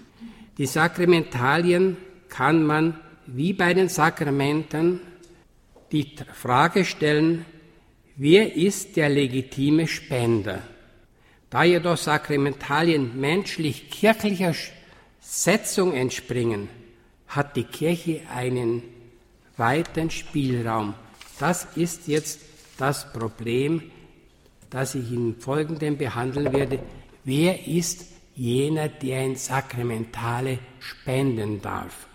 Die 0.59 0.67
Sakramentalien 0.67 1.97
kann 2.29 2.67
man 2.67 2.99
wie 3.27 3.53
bei 3.53 3.73
den 3.73 3.89
Sakramenten 3.89 4.99
die 5.93 6.17
Frage 6.35 6.85
stellen, 6.85 7.45
wer 8.17 8.57
ist 8.57 8.97
der 8.97 9.11
legitime 9.11 9.87
Spender? 9.87 10.61
Da 11.51 11.63
jedoch 11.63 11.99
Sakramentalien 11.99 13.21
menschlich-kirchlicher 13.21 14.57
Setzung 15.21 15.93
entspringen, 15.93 16.69
hat 17.29 17.55
die 17.55 17.63
Kirche 17.63 18.23
einen 18.35 18.83
weiten 19.57 20.11
Spielraum. 20.11 20.95
Das 21.39 21.69
ist 21.77 22.09
jetzt 22.09 22.41
das 22.77 23.13
Problem, 23.13 23.92
das 24.73 24.95
ich 24.95 25.13
im 25.13 25.39
Folgenden 25.39 25.99
behandeln 25.99 26.53
werde. 26.53 26.81
Wer 27.25 27.67
ist 27.69 28.07
jener, 28.35 28.89
der 28.89 29.25
in 29.25 29.37
Sakramentale 29.37 30.59
spenden 30.81 31.61
darf? 31.61 32.09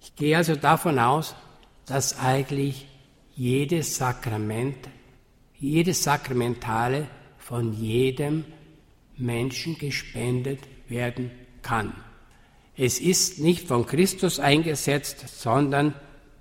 Ich 0.00 0.14
gehe 0.14 0.36
also 0.36 0.54
davon 0.54 0.98
aus, 0.98 1.34
dass 1.86 2.18
eigentlich 2.18 2.86
jedes 3.34 3.96
Sakrament, 3.96 4.76
jedes 5.58 6.04
Sakramentale 6.04 7.08
von 7.38 7.72
jedem 7.72 8.44
Menschen 9.16 9.76
gespendet 9.76 10.60
werden 10.88 11.32
kann. 11.62 11.92
Es 12.76 13.00
ist 13.00 13.40
nicht 13.40 13.66
von 13.66 13.86
Christus 13.86 14.38
eingesetzt, 14.38 15.24
sondern 15.28 15.94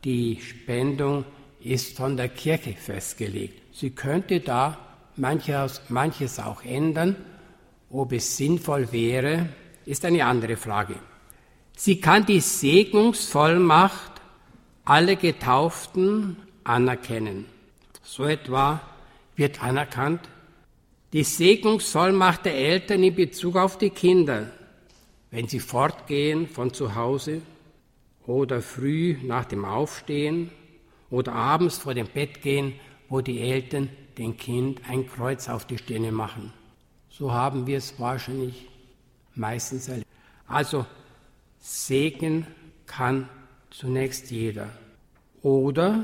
die 0.03 0.39
Spendung 0.39 1.25
ist 1.59 1.97
von 1.97 2.15
der 2.15 2.29
Kirche 2.29 2.73
festgelegt. 2.73 3.62
Sie 3.75 3.91
könnte 3.91 4.39
da 4.39 4.77
manches, 5.15 5.82
manches 5.89 6.39
auch 6.39 6.63
ändern. 6.63 7.15
Ob 7.89 8.12
es 8.12 8.38
sinnvoll 8.38 8.91
wäre, 8.91 9.49
ist 9.86 10.06
eine 10.06 10.26
andere 10.26 10.58
Frage. 10.58 10.95
Sie 11.76 11.99
kann 11.99 12.26
die 12.26 12.39
Segnungsvollmacht 12.39 14.21
aller 14.86 15.15
Getauften 15.15 16.38
anerkennen. 16.63 17.45
So 18.04 18.26
etwa 18.26 18.82
wird 19.36 19.63
anerkannt 19.63 20.21
die 21.13 21.23
Segnungsvollmacht 21.23 22.45
der 22.45 22.56
Eltern 22.56 23.04
in 23.04 23.13
Bezug 23.13 23.56
auf 23.56 23.78
die 23.78 23.91
Kinder, 23.91 24.49
wenn 25.30 25.47
sie 25.47 25.60
fortgehen 25.60 26.47
von 26.47 26.73
zu 26.73 26.95
Hause 26.95 27.43
oder 28.26 28.63
früh 28.63 29.17
nach 29.21 29.45
dem 29.45 29.63
Aufstehen 29.63 30.49
oder 31.12 31.34
abends 31.34 31.78
vor 31.78 31.93
dem 31.93 32.08
Bett 32.08 32.41
gehen, 32.41 32.73
wo 33.10 33.21
die 33.21 33.41
Eltern 33.41 33.89
dem 34.17 34.38
Kind 34.38 34.82
ein 34.88 35.08
Kreuz 35.08 35.49
auf 35.49 35.65
die 35.65 35.78
Stirne 35.78 36.12
machen. 36.12 36.54
So 37.10 37.32
haben 37.32 37.67
wir 37.67 37.78
es 37.78 37.99
wahrscheinlich 37.99 38.67
meistens 39.36 39.88
erlebt. 39.88 40.08
Also 40.47 40.86
Segen 41.60 42.47
kann 42.86 43.30
zunächst 43.69 44.32
jeder. 44.32 44.69
Oder 45.41 46.04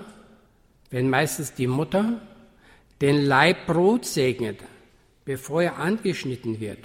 wenn 0.90 1.10
meistens 1.10 1.54
die 1.54 1.68
Mutter 1.68 2.22
den 3.02 3.26
Leib 3.26 3.68
Brot 3.68 4.06
segnet, 4.06 4.60
bevor 5.26 5.64
er 5.64 5.78
angeschnitten 5.78 6.60
wird, 6.60 6.80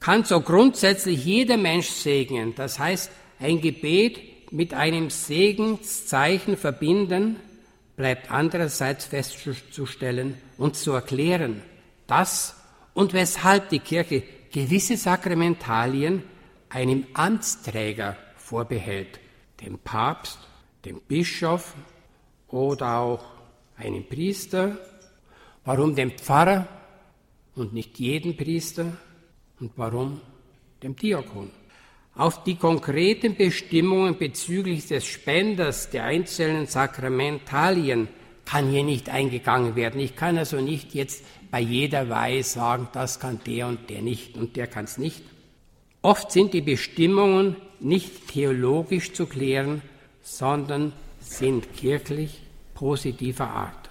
kann 0.00 0.24
so 0.24 0.40
grundsätzlich 0.40 1.24
jeder 1.24 1.56
Mensch 1.56 1.88
segnen. 1.88 2.54
Das 2.54 2.78
heißt, 2.78 3.10
ein 3.38 3.60
Gebet 3.60 4.52
mit 4.52 4.74
einem 4.74 5.10
Segenszeichen 5.10 6.56
verbinden, 6.56 7.36
bleibt 7.96 8.30
andererseits 8.30 9.04
festzustellen 9.04 10.36
und 10.58 10.76
zu 10.76 10.92
erklären, 10.92 11.62
dass 12.06 12.56
und 12.94 13.12
weshalb 13.12 13.68
die 13.70 13.80
Kirche 13.80 14.22
gewisse 14.50 14.96
Sakramentalien 14.96 16.22
einem 16.68 17.06
Amtsträger 17.14 18.16
vorbehält, 18.36 19.20
dem 19.60 19.78
Papst, 19.78 20.38
dem 20.84 21.00
Bischof 21.00 21.74
oder 22.48 22.98
auch 22.98 23.24
einem 23.76 24.06
Priester, 24.06 24.78
warum 25.64 25.94
dem 25.94 26.12
Pfarrer 26.12 26.66
und 27.54 27.72
nicht 27.72 27.98
jeden 27.98 28.36
Priester 28.36 28.86
und 29.60 29.72
warum 29.76 30.20
dem 30.82 30.96
Diakon. 30.96 31.50
Auf 32.14 32.44
die 32.44 32.56
konkreten 32.56 33.36
Bestimmungen 33.36 34.18
bezüglich 34.18 34.86
des 34.86 35.06
Spenders 35.06 35.88
der 35.88 36.04
einzelnen 36.04 36.66
Sakramentalien 36.66 38.08
kann 38.44 38.68
hier 38.68 38.84
nicht 38.84 39.08
eingegangen 39.08 39.76
werden. 39.76 40.00
Ich 40.00 40.14
kann 40.14 40.36
also 40.36 40.60
nicht 40.60 40.94
jetzt 40.94 41.24
bei 41.50 41.60
jeder 41.60 42.10
Weihe 42.10 42.44
sagen, 42.44 42.88
das 42.92 43.18
kann 43.18 43.40
der 43.46 43.66
und 43.68 43.88
der 43.88 44.02
nicht 44.02 44.36
und 44.36 44.56
der 44.56 44.66
kann 44.66 44.84
es 44.84 44.98
nicht. 44.98 45.22
Oft 46.02 46.32
sind 46.32 46.52
die 46.52 46.60
Bestimmungen 46.60 47.56
nicht 47.80 48.28
theologisch 48.28 49.12
zu 49.12 49.26
klären, 49.26 49.80
sondern 50.20 50.92
sind 51.20 51.74
kirchlich 51.76 52.42
positiver 52.74 53.48
Art. 53.48 53.81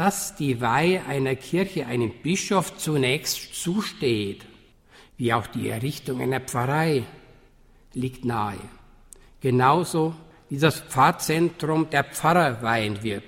Dass 0.00 0.34
die 0.34 0.62
Weihe 0.62 1.04
einer 1.04 1.36
Kirche 1.36 1.84
einem 1.84 2.10
Bischof 2.22 2.78
zunächst 2.78 3.54
zusteht, 3.54 4.46
wie 5.18 5.34
auch 5.34 5.46
die 5.46 5.68
Errichtung 5.68 6.22
einer 6.22 6.40
Pfarrei, 6.40 7.04
liegt 7.92 8.24
nahe. 8.24 8.56
Genauso 9.42 10.14
wie 10.48 10.56
das 10.56 10.80
Pfarrzentrum 10.80 11.90
der 11.90 12.04
Pfarrer 12.04 12.62
weihen 12.62 13.02
wird, 13.02 13.24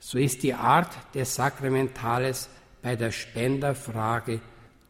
so 0.00 0.18
ist 0.18 0.42
die 0.42 0.54
Art 0.54 0.90
des 1.14 1.36
Sakramentales 1.36 2.48
bei 2.82 2.96
der 2.96 3.12
Spenderfrage 3.12 4.40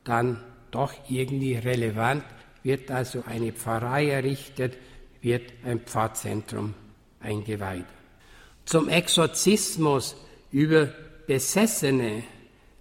dann 0.05 0.43
doch 0.71 0.95
irgendwie 1.11 1.57
relevant, 1.57 2.25
wird 2.63 2.91
also 2.91 3.23
eine 3.27 3.53
Pfarrei 3.53 4.09
errichtet, 4.09 4.79
wird 5.21 5.53
ein 5.63 5.81
Pfarrzentrum 5.81 6.73
eingeweiht. 7.21 7.85
Zum 8.65 8.89
Exorzismus 8.89 10.17
über 10.53 10.91
Besessene 11.27 12.23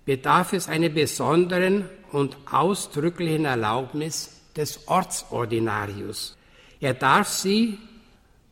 bedarf 0.05 0.53
es 0.53 0.67
einer 0.67 0.89
besonderen 0.89 1.86
und 2.12 2.38
ausdrücklichen 2.51 3.45
Erlaubnis 3.45 4.41
des 4.55 4.88
Ortsordinarius. 4.88 6.38
Er 6.81 6.93
darf 6.93 7.29
sie 7.29 7.77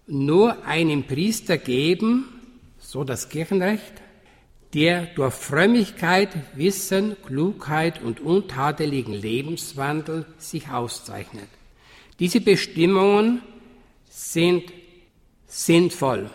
nur 0.08 0.64
einem 0.66 1.04
Priester 1.04 1.58
geben, 1.58 2.26
so 2.80 3.04
das 3.04 3.30
Kirchenrecht, 3.30 3.94
der 4.74 5.08
durch 5.16 5.34
Frömmigkeit, 5.34 6.30
Wissen, 6.56 7.18
Klugheit 7.26 8.02
und 8.02 8.22
untadeligen 8.22 9.14
Lebenswandel 9.14 10.26
sich 10.38 10.70
auszeichnet. 10.70 11.50
Diese 12.20 12.40
Bestimmungen 12.40 13.42
sind 14.10 14.72
sinnvoll 15.48 16.30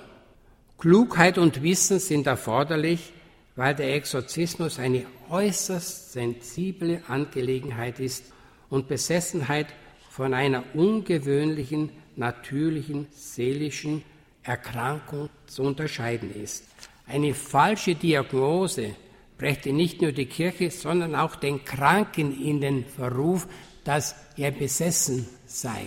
Klugheit 0.84 1.38
und 1.38 1.62
Wissen 1.62 1.98
sind 1.98 2.26
erforderlich, 2.26 3.14
weil 3.56 3.74
der 3.74 3.94
Exorzismus 3.94 4.78
eine 4.78 5.06
äußerst 5.30 6.12
sensible 6.12 7.00
Angelegenheit 7.08 8.00
ist 8.00 8.26
und 8.68 8.86
Besessenheit 8.86 9.68
von 10.10 10.34
einer 10.34 10.62
ungewöhnlichen, 10.74 11.88
natürlichen, 12.16 13.06
seelischen 13.12 14.02
Erkrankung 14.42 15.30
zu 15.46 15.62
unterscheiden 15.62 16.34
ist. 16.34 16.66
Eine 17.06 17.32
falsche 17.32 17.94
Diagnose 17.94 18.94
brächte 19.38 19.72
nicht 19.72 20.02
nur 20.02 20.12
die 20.12 20.26
Kirche, 20.26 20.70
sondern 20.70 21.14
auch 21.14 21.36
den 21.36 21.64
Kranken 21.64 22.38
in 22.38 22.60
den 22.60 22.84
Verruf, 22.84 23.48
dass 23.84 24.16
er 24.36 24.50
besessen 24.50 25.26
sei. 25.46 25.86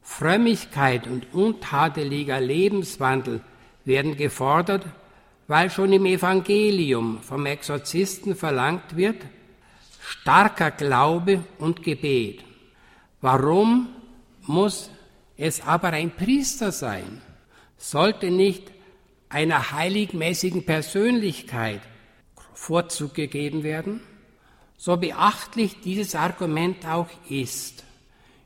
Frömmigkeit 0.00 1.06
und 1.06 1.26
untadeliger 1.34 2.40
Lebenswandel 2.40 3.42
werden 3.84 4.16
gefordert, 4.16 4.84
weil 5.48 5.70
schon 5.70 5.92
im 5.92 6.06
Evangelium 6.06 7.20
vom 7.22 7.46
Exorzisten 7.46 8.36
verlangt 8.36 8.96
wird, 8.96 9.16
starker 10.00 10.70
Glaube 10.70 11.44
und 11.58 11.82
Gebet. 11.82 12.44
Warum 13.20 13.88
muss 14.42 14.90
es 15.36 15.60
aber 15.60 15.88
ein 15.88 16.10
Priester 16.10 16.72
sein? 16.72 17.20
Sollte 17.76 18.30
nicht 18.30 18.70
einer 19.28 19.72
heiligmäßigen 19.72 20.64
Persönlichkeit 20.64 21.80
Vorzug 22.52 23.14
gegeben 23.14 23.62
werden? 23.62 24.00
So 24.76 24.96
beachtlich 24.96 25.80
dieses 25.80 26.14
Argument 26.14 26.86
auch 26.86 27.08
ist, 27.28 27.84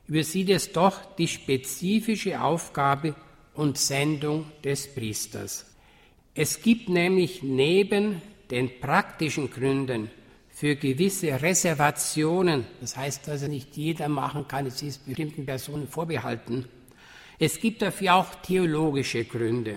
übersieht 0.07 0.49
es 0.49 0.71
doch 0.71 1.15
die 1.15 1.27
spezifische 1.27 2.41
Aufgabe 2.41 3.15
und 3.55 3.77
Sendung 3.77 4.45
des 4.63 4.93
Priesters. 4.93 5.65
Es 6.33 6.61
gibt 6.61 6.89
nämlich 6.89 7.43
neben 7.43 8.21
den 8.51 8.79
praktischen 8.79 9.49
Gründen 9.49 10.09
für 10.49 10.75
gewisse 10.75 11.41
Reservationen, 11.41 12.65
das 12.79 12.95
heißt, 12.95 13.27
dass 13.27 13.41
er 13.41 13.49
nicht 13.49 13.75
jeder 13.75 14.07
machen 14.07 14.47
kann, 14.47 14.65
es 14.65 14.81
ist 14.81 15.05
bestimmten 15.05 15.45
Personen 15.45 15.87
vorbehalten, 15.87 16.65
es 17.39 17.59
gibt 17.59 17.81
dafür 17.81 18.15
auch 18.15 18.35
theologische 18.35 19.25
Gründe. 19.25 19.75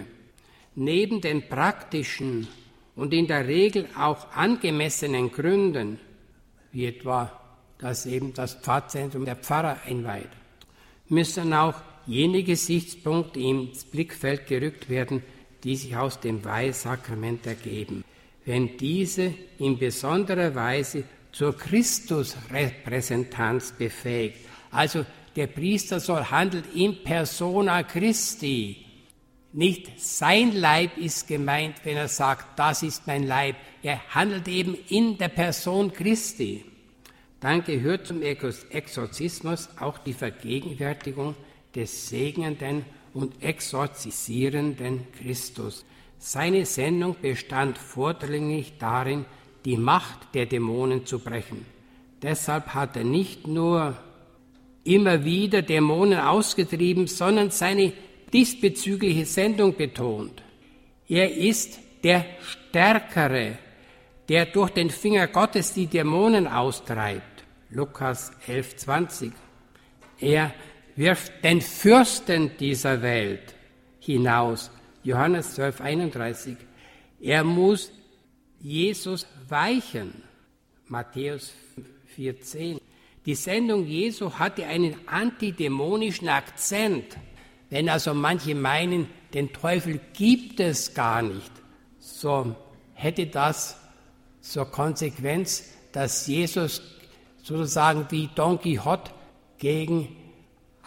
Neben 0.76 1.20
den 1.20 1.48
praktischen 1.48 2.46
und 2.94 3.12
in 3.12 3.26
der 3.26 3.48
Regel 3.48 3.88
auch 3.96 4.30
angemessenen 4.32 5.32
Gründen, 5.32 5.98
wie 6.70 6.86
etwa, 6.86 7.32
dass 7.78 8.06
eben 8.06 8.32
das 8.34 8.54
Pfarrzentrum 8.54 9.24
der 9.24 9.36
Pfarrer 9.36 9.78
einweiht, 9.84 10.30
müssen 11.08 11.52
auch 11.52 11.80
jene 12.08 12.42
Gesichtspunkte 12.42 13.38
ins 13.38 13.84
Blickfeld 13.84 14.46
gerückt 14.46 14.88
werden, 14.88 15.22
die 15.62 15.76
sich 15.76 15.94
aus 15.96 16.18
dem 16.20 16.42
Weihsakrament 16.44 17.46
ergeben. 17.46 18.02
Wenn 18.44 18.76
diese 18.78 19.34
in 19.58 19.78
besonderer 19.78 20.54
Weise 20.54 21.02
zur 21.32 21.56
Christusrepräsentanz 21.56 23.72
befähigt, 23.72 24.38
also 24.70 25.04
der 25.36 25.48
Priester 25.48 26.00
soll 26.00 26.24
handeln 26.24 26.64
in 26.74 27.04
persona 27.04 27.82
Christi. 27.82 28.86
Nicht 29.52 30.00
sein 30.00 30.54
Leib 30.54 30.96
ist 30.96 31.28
gemeint, 31.28 31.76
wenn 31.84 31.98
er 31.98 32.08
sagt, 32.08 32.58
das 32.58 32.82
ist 32.82 33.06
mein 33.06 33.26
Leib. 33.26 33.56
Er 33.82 34.00
handelt 34.14 34.48
eben 34.48 34.78
in 34.88 35.18
der 35.18 35.28
Person 35.28 35.92
Christi. 35.92 36.64
Dann 37.40 37.62
gehört 37.62 38.06
zum 38.06 38.22
Exorzismus 38.22 39.68
auch 39.78 39.98
die 39.98 40.14
Vergegenwärtigung 40.14 41.36
des 41.74 42.08
segnenden 42.08 42.84
und 43.14 43.42
exorzisierenden 43.42 45.06
Christus. 45.18 45.84
Seine 46.18 46.66
Sendung 46.66 47.16
bestand 47.20 47.78
vordringlich 47.78 48.74
darin, 48.78 49.24
die 49.64 49.76
Macht 49.76 50.34
der 50.34 50.46
Dämonen 50.46 51.06
zu 51.06 51.18
brechen. 51.18 51.64
Deshalb 52.22 52.74
hat 52.74 52.96
er 52.96 53.04
nicht 53.04 53.46
nur 53.46 53.96
immer 54.84 55.24
wieder 55.24 55.62
Dämonen 55.62 56.18
ausgetrieben, 56.18 57.06
sondern 57.06 57.50
seine 57.50 57.92
diesbezügliche 58.32 59.26
Sendung 59.26 59.76
betont. 59.76 60.42
Er 61.08 61.34
ist 61.34 61.78
der 62.02 62.24
Stärkere, 62.40 63.58
der 64.28 64.46
durch 64.46 64.70
den 64.70 64.90
Finger 64.90 65.26
Gottes 65.26 65.72
die 65.72 65.86
Dämonen 65.86 66.46
austreibt. 66.46 67.44
Lukas 67.70 68.32
11, 68.46 68.76
20. 68.76 69.32
Er 70.20 70.52
wirft 70.98 71.44
den 71.44 71.60
Fürsten 71.60 72.50
dieser 72.58 73.00
Welt 73.02 73.54
hinaus. 74.00 74.68
Johannes 75.04 75.54
12, 75.54 75.80
31. 75.80 76.56
Er 77.20 77.44
muss 77.44 77.92
Jesus 78.58 79.24
weichen. 79.48 80.24
Matthäus 80.88 81.52
4,10. 82.16 82.80
Die 83.24 83.36
Sendung 83.36 83.86
Jesu 83.86 84.32
hatte 84.32 84.66
einen 84.66 84.96
antidämonischen 85.06 86.28
Akzent. 86.28 87.16
Wenn 87.70 87.88
also 87.88 88.12
manche 88.12 88.56
meinen, 88.56 89.08
den 89.34 89.52
Teufel 89.52 90.00
gibt 90.14 90.58
es 90.58 90.94
gar 90.94 91.22
nicht, 91.22 91.52
so 92.00 92.56
hätte 92.94 93.26
das 93.26 93.78
zur 94.40 94.64
Konsequenz, 94.68 95.74
dass 95.92 96.26
Jesus 96.26 96.82
sozusagen 97.40 98.06
wie 98.10 98.28
Don 98.34 98.58
Quixote 98.58 99.12
gegen 99.58 100.17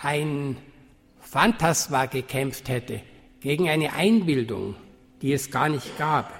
ein 0.01 0.57
Phantasma 1.19 2.05
gekämpft 2.05 2.69
hätte, 2.69 3.01
gegen 3.39 3.69
eine 3.69 3.93
Einbildung, 3.93 4.75
die 5.21 5.33
es 5.33 5.51
gar 5.51 5.69
nicht 5.69 5.97
gab. 5.97 6.31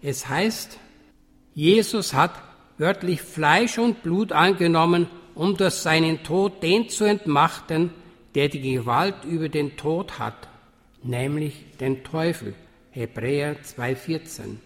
Es 0.00 0.28
heißt, 0.28 0.78
Jesus 1.54 2.14
hat 2.14 2.32
wörtlich 2.78 3.20
Fleisch 3.22 3.78
und 3.78 4.02
Blut 4.02 4.32
angenommen 4.32 5.08
um 5.34 5.56
durch 5.56 5.74
seinen 5.74 6.22
Tod 6.22 6.62
den 6.62 6.88
zu 6.88 7.04
entmachten, 7.04 7.90
der 8.34 8.48
die 8.48 8.74
Gewalt 8.74 9.24
über 9.24 9.48
den 9.48 9.76
Tod 9.76 10.18
hat, 10.18 10.48
nämlich 11.02 11.64
den 11.80 12.04
Teufel. 12.04 12.54
Hebräer 12.90 13.56
2,14. 13.62 14.58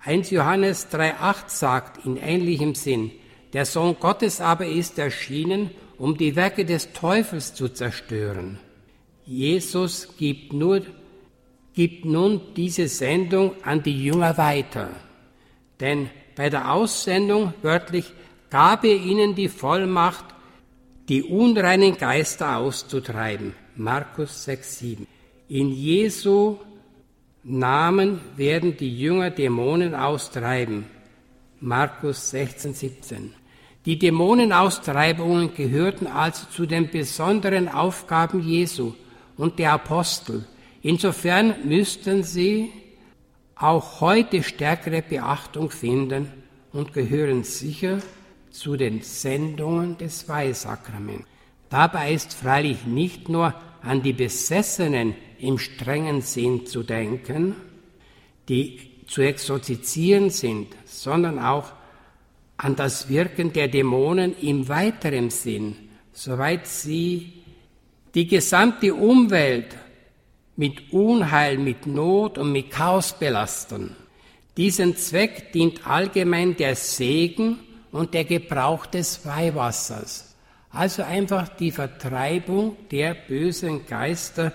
1 0.00 0.30
Johannes 0.30 0.90
3,8 0.90 1.34
sagt 1.48 2.06
in 2.06 2.16
ähnlichem 2.16 2.74
Sinn, 2.74 3.10
der 3.52 3.66
Sohn 3.66 3.96
Gottes 4.00 4.40
aber 4.40 4.66
ist 4.66 4.98
erschienen, 4.98 5.70
um 5.98 6.16
die 6.16 6.36
Werke 6.36 6.64
des 6.64 6.92
Teufels 6.92 7.54
zu 7.54 7.68
zerstören. 7.68 8.58
Jesus 9.26 10.08
gibt, 10.18 10.52
nur, 10.52 10.82
gibt 11.72 12.04
nun 12.04 12.40
diese 12.56 12.88
Sendung 12.88 13.52
an 13.62 13.82
die 13.82 14.04
Jünger 14.04 14.36
weiter. 14.36 14.90
Denn 15.80 16.10
bei 16.36 16.50
der 16.50 16.72
Aussendung 16.72 17.54
wörtlich 17.62 18.12
gab 18.50 18.84
er 18.84 18.96
ihnen 18.96 19.34
die 19.34 19.48
Vollmacht, 19.48 20.24
die 21.08 21.22
unreinen 21.22 21.96
Geister 21.96 22.56
auszutreiben. 22.56 23.54
Markus 23.76 24.44
6, 24.44 24.78
7. 24.78 25.06
In 25.48 25.70
Jesu 25.70 26.58
Namen 27.42 28.20
werden 28.36 28.76
die 28.76 28.98
Jünger 28.98 29.30
Dämonen 29.30 29.94
austreiben. 29.94 30.86
Markus 31.60 32.30
16, 32.30 32.72
17. 32.72 33.34
Die 33.86 33.98
Dämonenaustreibungen 33.98 35.54
gehörten 35.54 36.06
also 36.06 36.46
zu 36.46 36.64
den 36.64 36.88
besonderen 36.88 37.68
Aufgaben 37.68 38.40
Jesu 38.40 38.94
und 39.36 39.58
der 39.58 39.72
Apostel. 39.72 40.46
Insofern 40.80 41.54
müssten 41.64 42.22
sie 42.22 42.72
auch 43.56 44.00
heute 44.00 44.42
stärkere 44.42 45.02
Beachtung 45.02 45.70
finden 45.70 46.32
und 46.72 46.94
gehören 46.94 47.44
sicher 47.44 47.98
zu 48.50 48.76
den 48.76 49.02
Sendungen 49.02 49.98
des 49.98 50.28
Weihsakraments. 50.28 51.26
Dabei 51.68 52.12
ist 52.12 52.32
freilich 52.32 52.86
nicht 52.86 53.28
nur 53.28 53.52
an 53.82 54.02
die 54.02 54.12
Besessenen 54.12 55.14
im 55.38 55.58
strengen 55.58 56.22
Sinn 56.22 56.66
zu 56.66 56.82
denken, 56.82 57.54
die 58.48 58.80
zu 59.06 59.20
exorzizieren 59.20 60.30
sind, 60.30 60.68
sondern 60.86 61.38
auch 61.38 61.72
an 62.56 62.76
das 62.76 63.08
Wirken 63.08 63.52
der 63.52 63.68
Dämonen 63.68 64.36
im 64.40 64.68
weiteren 64.68 65.30
Sinn, 65.30 65.76
soweit 66.12 66.66
sie 66.66 67.32
die 68.14 68.26
gesamte 68.26 68.94
Umwelt 68.94 69.76
mit 70.56 70.92
Unheil, 70.92 71.58
mit 71.58 71.86
Not 71.86 72.38
und 72.38 72.52
mit 72.52 72.70
Chaos 72.70 73.18
belasten. 73.18 73.96
Diesen 74.56 74.96
Zweck 74.96 75.52
dient 75.52 75.86
allgemein 75.86 76.56
der 76.56 76.76
Segen 76.76 77.58
und 77.90 78.14
der 78.14 78.24
Gebrauch 78.24 78.86
des 78.86 79.26
Weihwassers. 79.26 80.34
Also 80.70 81.02
einfach 81.02 81.48
die 81.48 81.72
Vertreibung 81.72 82.76
der 82.90 83.14
bösen 83.14 83.86
Geister, 83.86 84.52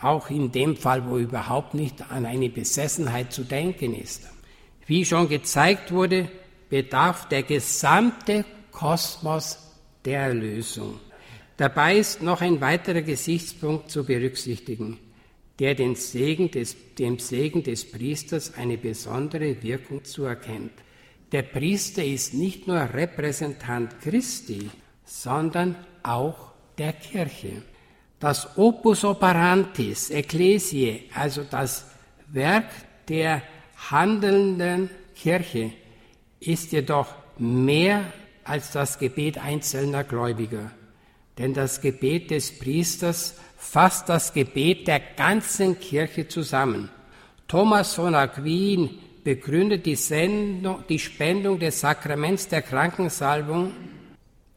auch 0.00 0.30
in 0.30 0.50
dem 0.50 0.76
Fall, 0.76 1.08
wo 1.08 1.18
überhaupt 1.18 1.74
nicht 1.74 2.10
an 2.10 2.24
eine 2.24 2.48
Besessenheit 2.48 3.32
zu 3.32 3.44
denken 3.44 3.94
ist. 3.94 4.28
Wie 4.86 5.04
schon 5.04 5.28
gezeigt 5.28 5.92
wurde, 5.92 6.28
bedarf 6.70 7.28
der 7.28 7.42
gesamte 7.42 8.44
Kosmos 8.70 9.58
der 10.04 10.20
Erlösung. 10.20 10.98
Dabei 11.56 11.98
ist 11.98 12.22
noch 12.22 12.40
ein 12.40 12.60
weiterer 12.62 13.02
Gesichtspunkt 13.02 13.90
zu 13.90 14.04
berücksichtigen, 14.04 14.98
der 15.58 15.74
den 15.74 15.94
Segen 15.94 16.50
des, 16.50 16.74
dem 16.94 17.18
Segen 17.18 17.62
des 17.62 17.90
Priesters 17.90 18.54
eine 18.54 18.78
besondere 18.78 19.62
Wirkung 19.62 20.04
zuerkennt. 20.04 20.72
Der 21.32 21.42
Priester 21.42 22.02
ist 22.02 22.32
nicht 22.32 22.66
nur 22.66 22.78
Repräsentant 22.78 24.00
Christi, 24.00 24.70
sondern 25.04 25.76
auch 26.02 26.52
der 26.78 26.94
Kirche. 26.94 27.62
Das 28.18 28.56
Opus 28.56 29.04
Operantis 29.04 30.10
Ecclesiae, 30.10 31.04
also 31.14 31.44
das 31.44 31.86
Werk 32.32 32.70
der 33.08 33.42
handelnden 33.90 34.88
Kirche, 35.14 35.72
ist 36.40 36.72
jedoch 36.72 37.14
mehr 37.38 38.12
als 38.44 38.72
das 38.72 38.98
Gebet 38.98 39.38
einzelner 39.38 40.04
Gläubiger. 40.04 40.70
Denn 41.38 41.54
das 41.54 41.80
Gebet 41.80 42.30
des 42.30 42.58
Priesters 42.58 43.36
fasst 43.56 44.08
das 44.08 44.32
Gebet 44.32 44.88
der 44.88 45.00
ganzen 45.16 45.78
Kirche 45.78 46.26
zusammen. 46.26 46.90
Thomas 47.46 47.94
von 47.94 48.14
Aquin 48.14 48.98
begründet 49.22 49.86
die, 49.86 49.96
Sendung, 49.96 50.84
die 50.88 50.98
Spendung 50.98 51.58
des 51.58 51.80
Sakraments 51.80 52.48
der 52.48 52.62
Krankensalbung, 52.62 53.72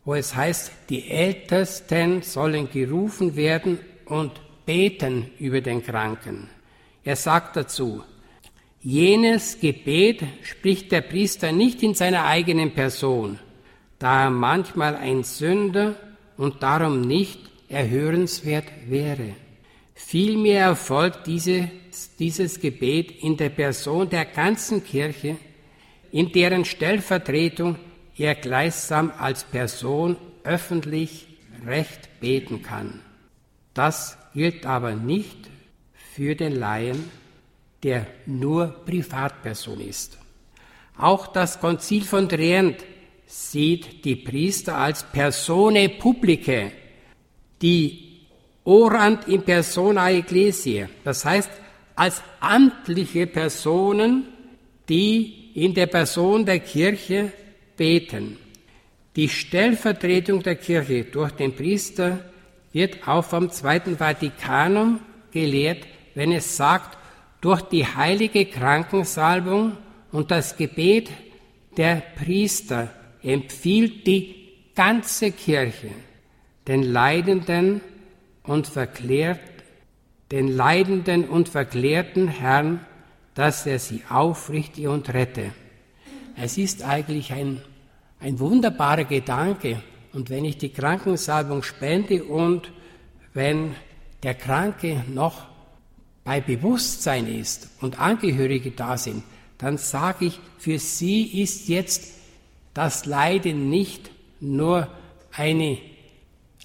wo 0.06 0.16
es 0.16 0.36
heißt, 0.36 0.72
die 0.90 1.10
Ältesten 1.10 2.22
sollen 2.22 2.70
gerufen 2.70 3.36
werden 3.36 3.80
und 4.06 4.32
beten 4.66 5.32
über 5.40 5.62
den 5.62 5.84
Kranken. 5.84 6.50
Er 7.04 7.16
sagt 7.16 7.56
dazu, 7.56 8.04
jenes 8.84 9.60
Gebet 9.60 10.22
spricht 10.44 10.92
der 10.92 11.02
Priester 11.02 11.52
nicht 11.52 11.82
in 11.84 11.96
seiner 11.96 12.26
eigenen 12.26 12.74
Person, 12.74 13.40
da 13.98 14.26
er 14.26 14.30
manchmal 14.30 14.96
ein 14.96 15.24
Sünder 15.24 15.96
und 16.38 16.62
darum 16.62 17.02
nicht 17.02 17.40
erhörenswert 17.70 18.66
wäre. 18.88 19.36
Vielmehr 19.96 20.66
erfolgt 20.66 21.28
diese, 21.28 21.72
dieses 22.20 22.60
Gebet 22.60 23.24
in 23.24 23.38
der 23.38 23.50
Person 23.50 24.10
der 24.10 24.26
ganzen 24.26 24.84
Kirche, 24.84 25.38
in 26.12 26.32
deren 26.32 26.66
Stellvertretung 26.66 27.78
er 28.18 28.36
gleichsam 28.36 29.12
als 29.18 29.46
Person 29.46 30.18
öffentlich 30.44 31.28
recht 31.66 32.20
beten 32.20 32.62
kann. 32.62 33.00
Das 33.74 34.18
gilt 34.34 34.66
aber 34.66 34.94
nicht 34.94 35.50
für 36.16 36.36
den 36.36 36.56
Laien, 36.56 37.10
der 37.84 38.08
nur 38.26 38.68
Privatperson 38.86 39.82
ist. 39.82 40.18
Auch 40.98 41.28
das 41.28 41.60
Konzil 41.60 42.04
von 42.04 42.30
Trient 42.30 42.78
sieht 43.26 44.06
die 44.06 44.16
Priester 44.16 44.78
als 44.78 45.04
Persone 45.04 45.90
publicae, 45.90 46.72
die 47.62 48.22
orant 48.64 49.28
in 49.28 49.42
persona 49.42 50.12
ecclesiae, 50.12 50.88
das 51.04 51.26
heißt 51.26 51.50
als 51.96 52.22
amtliche 52.40 53.28
Personen, 53.28 54.28
die 54.90 55.52
in 55.56 55.74
der 55.74 55.88
Person 55.88 56.46
der 56.46 56.60
Kirche 56.60 57.32
beten. 57.78 58.38
Die 59.16 59.30
Stellvertretung 59.30 60.42
der 60.42 60.56
Kirche 60.56 61.04
durch 61.04 61.32
den 61.32 61.56
Priester 61.56 62.20
wird 62.72 63.08
auch 63.08 63.24
vom 63.24 63.52
Zweiten 63.52 63.98
Vatikanum 63.98 65.00
gelehrt, 65.32 65.86
wenn 66.16 66.32
es 66.32 66.58
sagt, 66.58 66.98
durch 67.44 67.62
die 67.64 67.86
heilige 67.86 68.46
Krankensalbung 68.46 69.74
und 70.14 70.32
das 70.32 70.56
Gebet 70.56 71.10
der 71.76 72.02
Priester 72.16 72.89
empfiehlt 73.22 74.08
die 74.08 74.54
ganze 74.74 75.34
Kirche 75.34 75.89
den 76.70 76.84
Leidenden 76.84 77.82
und 78.44 78.68
verklärt, 78.68 79.41
den 80.32 80.48
Leidenden 80.48 81.28
und 81.28 81.50
verklärten 81.50 82.30
Herrn, 82.30 82.86
dass 83.36 83.66
er 83.66 83.80
sie 83.80 84.04
aufrichte 84.10 84.89
und 84.89 85.14
rette. 85.14 85.52
Es 86.38 86.58
ist 86.58 86.82
eigentlich 86.82 87.34
ein, 87.34 87.62
ein 88.22 88.39
wunderbarer 88.39 89.04
Gedanke. 89.04 89.84
Und 90.14 90.30
wenn 90.30 90.46
ich 90.46 90.60
die 90.60 90.72
Krankensalbung 90.72 91.62
spende 91.62 92.24
und 92.24 92.72
wenn 93.34 93.76
der 94.24 94.36
Kranke 94.36 95.04
noch 95.14 95.53
bei 96.24 96.41
Bewusstsein 96.41 97.28
ist 97.28 97.69
und 97.82 97.99
Angehörige 97.99 98.71
da 98.71 98.97
sind, 98.97 99.24
dann 99.57 99.78
sage 99.78 100.26
ich, 100.26 100.39
für 100.57 100.80
sie 100.80 101.41
ist 101.41 101.67
jetzt 101.67 102.13
das 102.74 103.05
Leiden 103.05 103.69
nicht 103.69 104.11
nur 104.39 104.88
eine 105.32 105.78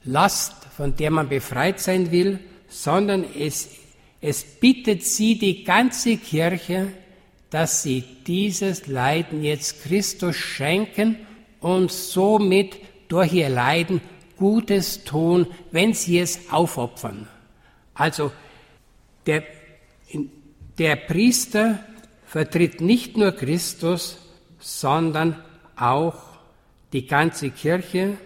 Last, 0.05 0.55
von 0.77 0.97
der 0.97 1.11
man 1.11 1.29
befreit 1.29 1.81
sein 1.81 2.11
will, 2.11 2.39
sondern 2.69 3.25
es, 3.39 3.71
es 4.21 4.45
bittet 4.45 5.05
sie 5.05 5.39
die 5.39 5.65
ganze 5.65 6.17
Kirche, 6.17 6.89
dass 7.51 7.83
sie 7.83 8.05
dieses 8.27 8.87
Leiden 8.87 9.43
jetzt 9.43 9.83
Christus 9.83 10.37
schenken 10.37 11.17
und 11.61 11.91
somit 11.91 12.77
durch 13.09 13.33
ihr 13.33 13.49
Leiden 13.49 14.01
Gutes 14.37 15.05
tun, 15.05 15.47
wenn 15.73 15.95
sie 15.95 16.19
es 16.19 16.51
aufopfern. 16.51 17.27
Also 17.95 18.31
der, 19.29 19.45
der 20.79 20.97
Priester 20.97 21.79
vertritt 22.27 22.81
nicht 22.81 23.17
nur 23.17 23.33
Christus, 23.33 24.19
sondern 24.59 25.37
auch 25.77 26.17
die 26.93 27.07
ganze 27.07 27.51
Kirche, 27.51 28.17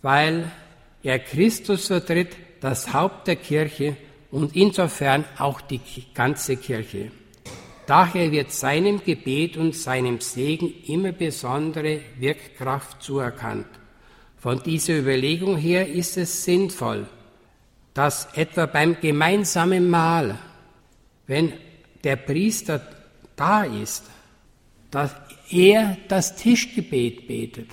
weil 0.00 0.50
er 1.02 1.18
Christus 1.18 1.88
vertritt, 1.88 2.36
das 2.60 2.94
Haupt 2.94 3.26
der 3.26 3.36
Kirche 3.36 3.96
und 4.30 4.54
insofern 4.54 5.24
auch 5.38 5.60
die 5.60 5.80
ganze 6.14 6.56
Kirche. 6.56 7.10
Daher 7.86 8.30
wird 8.30 8.52
seinem 8.52 9.02
Gebet 9.04 9.56
und 9.56 9.74
seinem 9.74 10.20
Segen 10.20 10.72
immer 10.86 11.10
besondere 11.10 12.00
Wirkkraft 12.18 13.02
zuerkannt. 13.02 13.66
Von 14.38 14.62
dieser 14.62 14.98
Überlegung 14.98 15.56
her 15.56 15.88
ist 15.88 16.16
es 16.16 16.44
sinnvoll, 16.44 17.08
dass 17.94 18.28
etwa 18.34 18.66
beim 18.66 19.00
gemeinsamen 19.00 19.88
Mahl, 19.88 20.38
wenn 21.26 21.52
der 22.04 22.16
Priester 22.16 22.80
da 23.36 23.64
ist, 23.64 24.04
dass 24.90 25.14
er 25.50 25.96
das 26.08 26.36
Tischgebet 26.36 27.26
betet. 27.26 27.68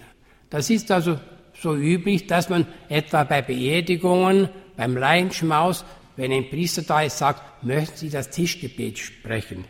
Das 0.50 0.70
ist 0.70 0.92
also 0.92 1.20
so 1.54 1.76
üblich, 1.76 2.28
dass 2.28 2.50
man 2.50 2.66
etwa 2.88 3.24
bei 3.24 3.42
Beerdigungen, 3.42 4.50
beim 4.76 4.96
Leichenschmaus, 4.96 5.84
wenn 6.16 6.32
ein 6.32 6.50
Priester 6.50 6.82
da 6.82 7.02
ist, 7.02 7.18
sagt, 7.18 7.64
möchten 7.64 7.98
Sie 7.98 8.10
das 8.10 8.30
Tischgebet 8.30 8.98
sprechen. 8.98 9.66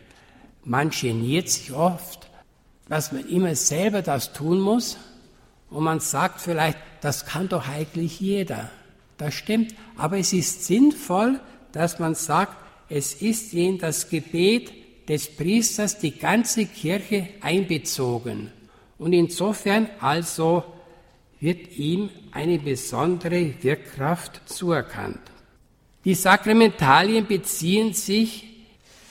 Man 0.64 0.90
geniert 0.90 1.48
sich 1.48 1.72
oft, 1.72 2.28
dass 2.88 3.12
man 3.12 3.28
immer 3.28 3.54
selber 3.54 4.02
das 4.02 4.32
tun 4.32 4.60
muss 4.60 4.98
und 5.70 5.84
man 5.84 6.00
sagt 6.00 6.40
vielleicht, 6.40 6.78
das 7.00 7.24
kann 7.24 7.48
doch 7.48 7.68
eigentlich 7.68 8.20
jeder. 8.20 8.70
Das 9.20 9.34
stimmt, 9.34 9.74
aber 9.98 10.16
es 10.16 10.32
ist 10.32 10.64
sinnvoll, 10.64 11.40
dass 11.72 11.98
man 11.98 12.14
sagt, 12.14 12.56
es 12.88 13.12
ist 13.12 13.52
in 13.52 13.76
das 13.76 14.08
Gebet 14.08 14.72
des 15.10 15.36
Priesters 15.36 15.98
die 15.98 16.18
ganze 16.18 16.64
Kirche 16.64 17.28
einbezogen. 17.42 18.50
Und 18.96 19.12
insofern 19.12 19.90
also 20.00 20.64
wird 21.38 21.76
ihm 21.76 22.08
eine 22.32 22.58
besondere 22.58 23.62
Wirkkraft 23.62 24.40
zuerkannt. 24.46 25.20
Die 26.06 26.14
Sakramentalien 26.14 27.26
beziehen 27.26 27.92
sich, 27.92 28.46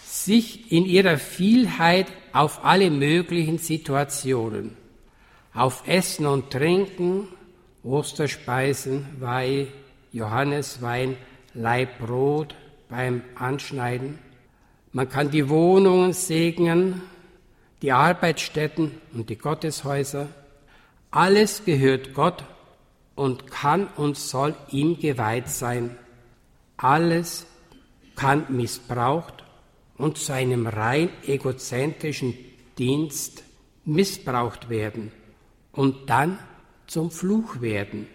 sich 0.08 0.72
in 0.72 0.86
ihrer 0.86 1.20
Vielheit 1.20 2.08
auf 2.34 2.66
alle 2.66 2.90
möglichen 2.90 3.60
Situationen, 3.60 4.76
auf 5.54 5.88
Essen 5.88 6.26
und 6.26 6.50
Trinken, 6.50 7.28
Osterspeisen, 7.84 9.06
Weih, 9.20 9.68
Johanneswein, 10.12 11.18
Leibbrot 11.54 12.56
beim 12.90 13.22
Anschneiden. 13.36 14.20
Man 14.92 15.10
kann 15.10 15.32
die 15.32 15.50
Wohnungen 15.50 16.14
segnen, 16.14 17.02
die 17.82 17.92
Arbeitsstätten 17.92 18.92
und 19.14 19.30
die 19.30 19.38
Gotteshäuser. 19.38 20.28
Alles 21.12 21.64
gehört 21.66 22.14
Gott 22.14 22.44
und 23.16 23.52
kann 23.52 23.88
und 23.96 24.18
soll 24.18 24.56
ihm 24.72 25.00
geweiht 25.00 25.50
sein. 25.50 25.98
Alles 26.78 27.46
kann 28.16 28.46
missbraucht 28.50 29.44
und 29.98 30.18
zu 30.18 30.34
einem 30.34 30.68
rein 30.68 31.10
egozentrischen 31.26 32.34
Dienst 32.78 33.44
missbraucht 33.86 34.70
werden 34.70 35.12
und 35.72 36.10
dann 36.10 36.40
zum 36.88 37.12
Fluch 37.12 37.62
werden. 37.62 38.08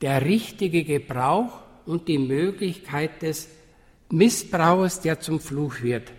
Der 0.00 0.24
richtige 0.24 0.84
Gebrauch 0.84 1.60
und 1.86 2.08
die 2.08 2.18
Möglichkeit 2.18 3.22
des 3.22 3.48
Missbrauchs, 4.10 5.00
der 5.00 5.20
zum 5.20 5.40
Fluch 5.40 5.82
wird, 5.82 6.10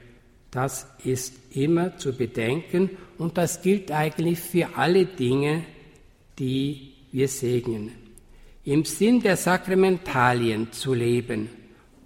das 0.51 0.85
ist 1.03 1.33
immer 1.55 1.97
zu 1.97 2.13
bedenken 2.13 2.89
und 3.17 3.37
das 3.37 3.61
gilt 3.61 3.91
eigentlich 3.91 4.39
für 4.39 4.75
alle 4.75 5.05
Dinge, 5.05 5.63
die 6.37 6.93
wir 7.11 7.27
segnen. 7.27 7.91
Im 8.63 8.85
Sinn 8.85 9.21
der 9.21 9.37
Sakramentalien 9.37 10.71
zu 10.71 10.93
leben, 10.93 11.49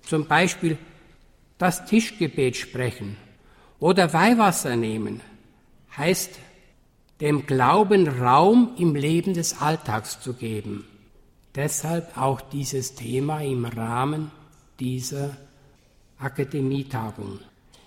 zum 0.04 0.28
Beispiel 0.28 0.78
das 1.58 1.86
Tischgebet 1.86 2.56
sprechen 2.56 3.18
oder 3.80 4.14
Weihwasser 4.14 4.76
nehmen, 4.76 5.22
heißt 5.98 6.32
dem 7.22 7.46
Glauben 7.46 8.08
Raum 8.08 8.72
im 8.78 8.96
Leben 8.96 9.34
des 9.34 9.60
Alltags 9.62 10.22
zu 10.22 10.34
geben. 10.34 10.86
Deshalb 11.56 12.18
auch 12.18 12.42
dieses 12.42 12.96
Thema 12.96 13.42
im 13.42 13.66
Rahmen 13.66 14.32
dieser 14.80 15.38
Akademietagung. 16.20 17.40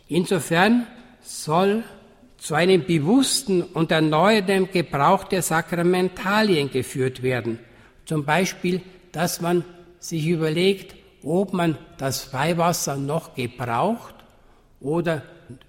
Insofern 0.08 0.86
soll 1.20 1.84
zu 2.38 2.54
einem 2.54 2.86
bewussten 2.86 3.62
und 3.62 3.90
erneuerten 3.90 4.70
Gebrauch 4.70 5.24
der 5.24 5.42
Sakramentalien 5.42 6.70
geführt 6.70 7.22
werden. 7.22 7.58
Zum 8.06 8.24
Beispiel, 8.24 8.80
dass 9.12 9.40
man 9.40 9.64
sich 9.98 10.26
überlegt, 10.26 10.94
ob 11.22 11.52
man 11.52 11.76
das 11.98 12.32
Weihwasser 12.32 12.96
noch 12.96 13.34
gebraucht 13.34 14.14
oder 14.80 15.22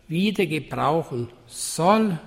wieder 0.07 0.45
gebrauchen 0.45 1.29
soll. 1.47 2.19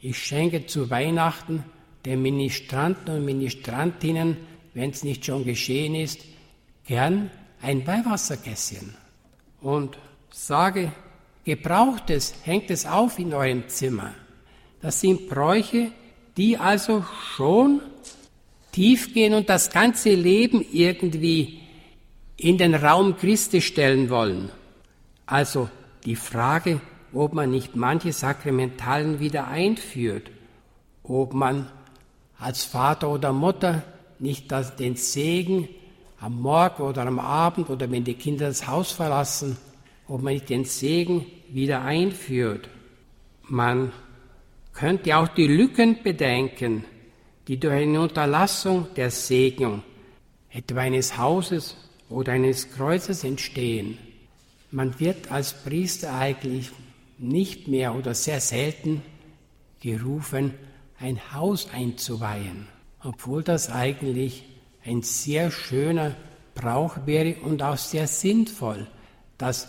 Ich 0.00 0.18
schenke 0.18 0.66
zu 0.66 0.88
Weihnachten 0.88 1.64
den 2.04 2.22
Ministranten 2.22 3.16
und 3.16 3.24
Ministrantinnen, 3.24 4.36
wenn 4.76 4.90
es 4.90 5.02
nicht 5.02 5.24
schon 5.24 5.42
geschehen 5.46 5.94
ist, 5.94 6.20
gern 6.86 7.30
ein 7.62 7.86
Weihwassergässchen 7.86 8.94
und 9.62 9.96
sage, 10.30 10.92
gebraucht 11.46 12.10
es, 12.10 12.34
hängt 12.42 12.70
es 12.70 12.84
auf 12.84 13.18
in 13.18 13.32
eurem 13.32 13.66
Zimmer. 13.68 14.12
Das 14.82 15.00
sind 15.00 15.30
Bräuche, 15.30 15.92
die 16.36 16.58
also 16.58 17.06
schon 17.34 17.80
tief 18.70 19.14
gehen 19.14 19.32
und 19.32 19.48
das 19.48 19.70
ganze 19.70 20.10
Leben 20.10 20.62
irgendwie 20.70 21.60
in 22.36 22.58
den 22.58 22.74
Raum 22.74 23.16
Christi 23.16 23.62
stellen 23.62 24.10
wollen. 24.10 24.50
Also 25.24 25.70
die 26.04 26.16
Frage, 26.16 26.82
ob 27.14 27.32
man 27.32 27.50
nicht 27.50 27.76
manche 27.76 28.12
Sakramentalen 28.12 29.20
wieder 29.20 29.48
einführt, 29.48 30.30
ob 31.02 31.32
man 31.32 31.70
als 32.38 32.66
Vater 32.66 33.08
oder 33.08 33.32
Mutter 33.32 33.82
nicht 34.18 34.50
den 34.78 34.96
Segen 34.96 35.68
am 36.20 36.40
Morgen 36.40 36.82
oder 36.82 37.06
am 37.06 37.18
Abend 37.18 37.70
oder 37.70 37.90
wenn 37.90 38.04
die 38.04 38.14
Kinder 38.14 38.48
das 38.48 38.66
Haus 38.66 38.92
verlassen, 38.92 39.56
ob 40.08 40.22
man 40.22 40.34
nicht 40.34 40.48
den 40.48 40.64
Segen 40.64 41.26
wieder 41.50 41.82
einführt. 41.82 42.68
Man 43.48 43.92
könnte 44.72 45.16
auch 45.16 45.28
die 45.28 45.46
Lücken 45.46 46.02
bedenken, 46.02 46.84
die 47.48 47.58
durch 47.58 47.74
eine 47.74 48.00
Unterlassung 48.00 48.88
der 48.96 49.10
Segnung, 49.10 49.82
etwa 50.50 50.80
eines 50.80 51.16
Hauses 51.16 51.76
oder 52.08 52.32
eines 52.32 52.72
Kreuzes 52.72 53.24
entstehen. 53.24 53.98
Man 54.70 54.98
wird 54.98 55.30
als 55.30 55.52
Priester 55.52 56.14
eigentlich 56.14 56.70
nicht 57.18 57.68
mehr 57.68 57.94
oder 57.94 58.14
sehr 58.14 58.40
selten 58.40 59.02
gerufen, 59.80 60.54
ein 60.98 61.32
Haus 61.32 61.70
einzuweihen, 61.72 62.66
obwohl 63.06 63.44
das 63.44 63.70
eigentlich 63.70 64.44
ein 64.84 65.02
sehr 65.02 65.50
schöner 65.50 66.16
Brauch 66.54 67.06
wäre 67.06 67.36
und 67.40 67.62
auch 67.62 67.76
sehr 67.76 68.06
sinnvoll, 68.06 68.86
dass 69.38 69.68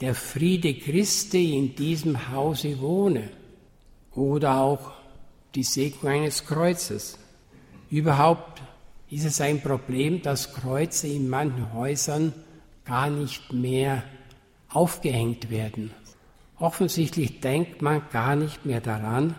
der 0.00 0.14
Friede 0.14 0.74
Christi 0.74 1.56
in 1.56 1.74
diesem 1.74 2.30
Hause 2.30 2.80
wohne 2.80 3.30
oder 4.12 4.60
auch 4.60 4.92
die 5.54 5.64
Segnung 5.64 6.12
eines 6.12 6.44
Kreuzes. 6.44 7.18
Überhaupt 7.90 8.62
ist 9.10 9.24
es 9.24 9.40
ein 9.40 9.60
Problem, 9.60 10.22
dass 10.22 10.52
Kreuze 10.52 11.08
in 11.08 11.28
manchen 11.28 11.72
Häusern 11.72 12.32
gar 12.84 13.10
nicht 13.10 13.52
mehr 13.52 14.04
aufgehängt 14.68 15.50
werden. 15.50 15.90
Offensichtlich 16.58 17.40
denkt 17.40 17.82
man 17.82 18.02
gar 18.12 18.36
nicht 18.36 18.64
mehr 18.64 18.80
daran, 18.80 19.34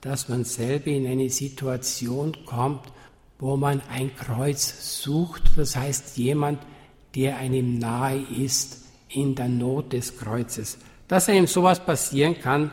dass 0.00 0.28
man 0.28 0.44
selber 0.44 0.88
in 0.88 1.06
eine 1.06 1.28
Situation 1.30 2.36
kommt, 2.46 2.92
wo 3.38 3.56
man 3.56 3.82
ein 3.90 4.14
Kreuz 4.16 5.02
sucht, 5.02 5.52
das 5.56 5.76
heißt 5.76 6.16
jemand, 6.16 6.60
der 7.14 7.36
einem 7.36 7.78
nahe 7.78 8.20
ist 8.20 8.84
in 9.08 9.34
der 9.34 9.48
Not 9.48 9.92
des 9.92 10.18
Kreuzes. 10.18 10.78
Dass 11.08 11.28
einem 11.28 11.46
sowas 11.46 11.84
passieren 11.84 12.38
kann, 12.38 12.70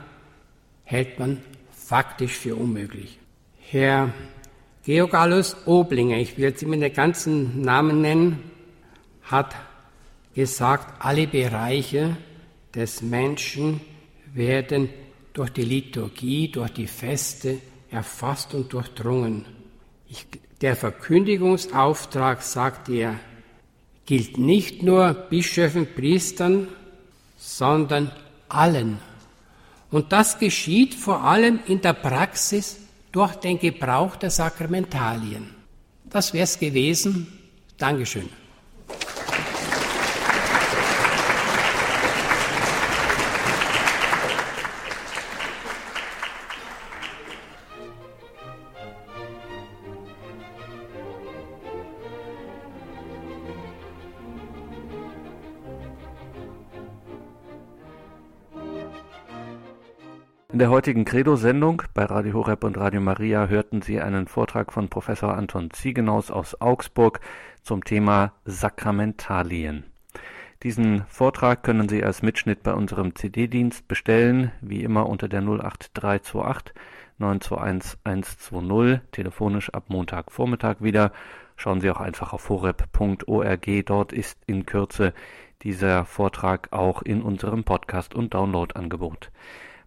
hält 0.84 1.20
man 1.20 1.42
faktisch 1.72 2.34
für 2.34 2.56
unmöglich. 2.56 3.18
Herr 3.60 4.14
Georgalus 4.84 5.56
Oblinger, 5.66 6.18
ich 6.18 6.38
will 6.38 6.46
jetzt 6.46 6.64
immer 6.64 6.78
den 6.78 6.94
ganzen 6.94 7.62
Namen 7.62 8.02
nennen, 8.02 8.44
hat 9.24 9.56
gesagt, 10.34 11.04
alle 11.04 11.28
Bereiche 11.28 12.16
des 12.74 13.02
Menschen 13.02 13.82
werden 14.34 14.90
durch 15.38 15.52
die 15.52 15.66
Liturgie, 15.66 16.52
durch 16.52 16.72
die 16.72 16.88
Feste 16.88 17.60
erfasst 17.92 18.56
und 18.56 18.74
durchdrungen. 18.74 19.46
Ich, 20.10 20.26
der 20.62 20.76
Verkündigungsauftrag, 20.76 22.42
sagt 22.42 22.90
er, 22.90 23.20
gilt 24.08 24.40
nicht 24.40 24.82
nur 24.82 25.14
Bischöfen, 25.14 25.88
Priestern, 25.94 26.68
sondern 27.38 28.12
allen. 28.50 28.98
Und 29.92 30.12
das 30.12 30.40
geschieht 30.40 30.96
vor 30.96 31.24
allem 31.24 31.60
in 31.68 31.82
der 31.82 31.94
Praxis 31.94 32.78
durch 33.12 33.36
den 33.36 33.60
Gebrauch 33.60 34.16
der 34.16 34.32
Sakramentalien. 34.32 35.54
Das 36.06 36.34
wäre 36.34 36.46
es 36.46 36.58
gewesen. 36.58 37.28
Dankeschön. 37.78 38.28
Der 60.68 60.74
heutigen 60.74 61.05
Credo-Sendung 61.05 61.84
bei 61.93 62.03
Radio 62.03 62.34
Horeb 62.34 62.65
und 62.65 62.78
Radio 62.78 62.99
Maria 62.99 63.47
hörten 63.47 63.82
Sie 63.82 64.01
einen 64.01 64.28
Vortrag 64.28 64.74
von 64.74 64.89
Professor 64.89 65.34
Anton 65.34 65.72
Ziegenaus 65.72 66.30
aus 66.30 66.59
Augsburg 66.59 67.22
zum 67.63 67.86
Thema 67.86 68.34
Sakramentalien. 68.43 69.86
Diesen 70.63 71.05
Vortrag 71.07 71.63
können 71.63 71.88
Sie 71.88 72.03
als 72.03 72.22
Mitschnitt 72.22 72.63
bei 72.63 72.74
unserem 72.74 73.15
CD-Dienst 73.15 73.88
bestellen, 73.88 74.51
wie 74.59 74.84
immer 74.84 75.07
unter 75.07 75.30
der 75.30 75.39
08328 75.39 76.74
921 77.18 77.97
120, 78.03 78.99
telefonisch 79.13 79.74
ab 79.74 79.86
Montagvormittag 79.88 80.82
wieder. 80.82 81.13
Schauen 81.55 81.80
Sie 81.80 81.89
auch 81.89 82.01
einfach 82.01 82.34
auf 82.34 82.49
horeb.org, 82.49 83.86
dort 83.86 84.11
ist 84.11 84.38
in 84.47 84.65
Kürze 84.65 85.13
dieser 85.61 86.03
Vortrag 86.03 86.68
auch 86.74 87.03
in 87.03 87.22
unserem 87.22 87.63
Podcast- 87.63 88.15
und 88.15 88.34
Download-Angebot. 88.34 89.32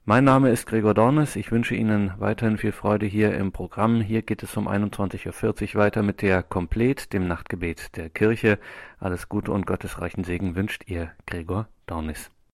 Mein 0.07 0.25
Name 0.25 0.49
ist 0.51 0.67
Gregor 0.67 0.95
Dornes. 0.95 1.37
Ich 1.37 1.53
wünsche 1.53 1.75
Ihnen 1.75 2.15
weiterhin 2.19 2.57
viel 2.57 2.73
Freude 2.73 3.05
hier 3.05 3.35
im 3.35 3.53
Programm. 3.53 4.01
Hier 4.01 4.23
geht 4.23 4.43
es 4.43 4.57
um 4.57 4.67
21.40 4.67 5.75
Uhr 5.75 5.81
weiter 5.81 6.03
mit 6.03 6.23
der 6.23 6.43
Komplet, 6.43 7.13
dem 7.13 7.29
Nachtgebet 7.29 7.97
der 7.97 8.09
Kirche. 8.09 8.59
Alles 8.99 9.29
Gute 9.29 9.53
und 9.53 9.67
gottesreichen 9.67 10.25
Segen 10.25 10.57
wünscht 10.57 10.85
Ihr 10.87 11.13
Gregor 11.27 11.69
Dornis. 11.87 12.31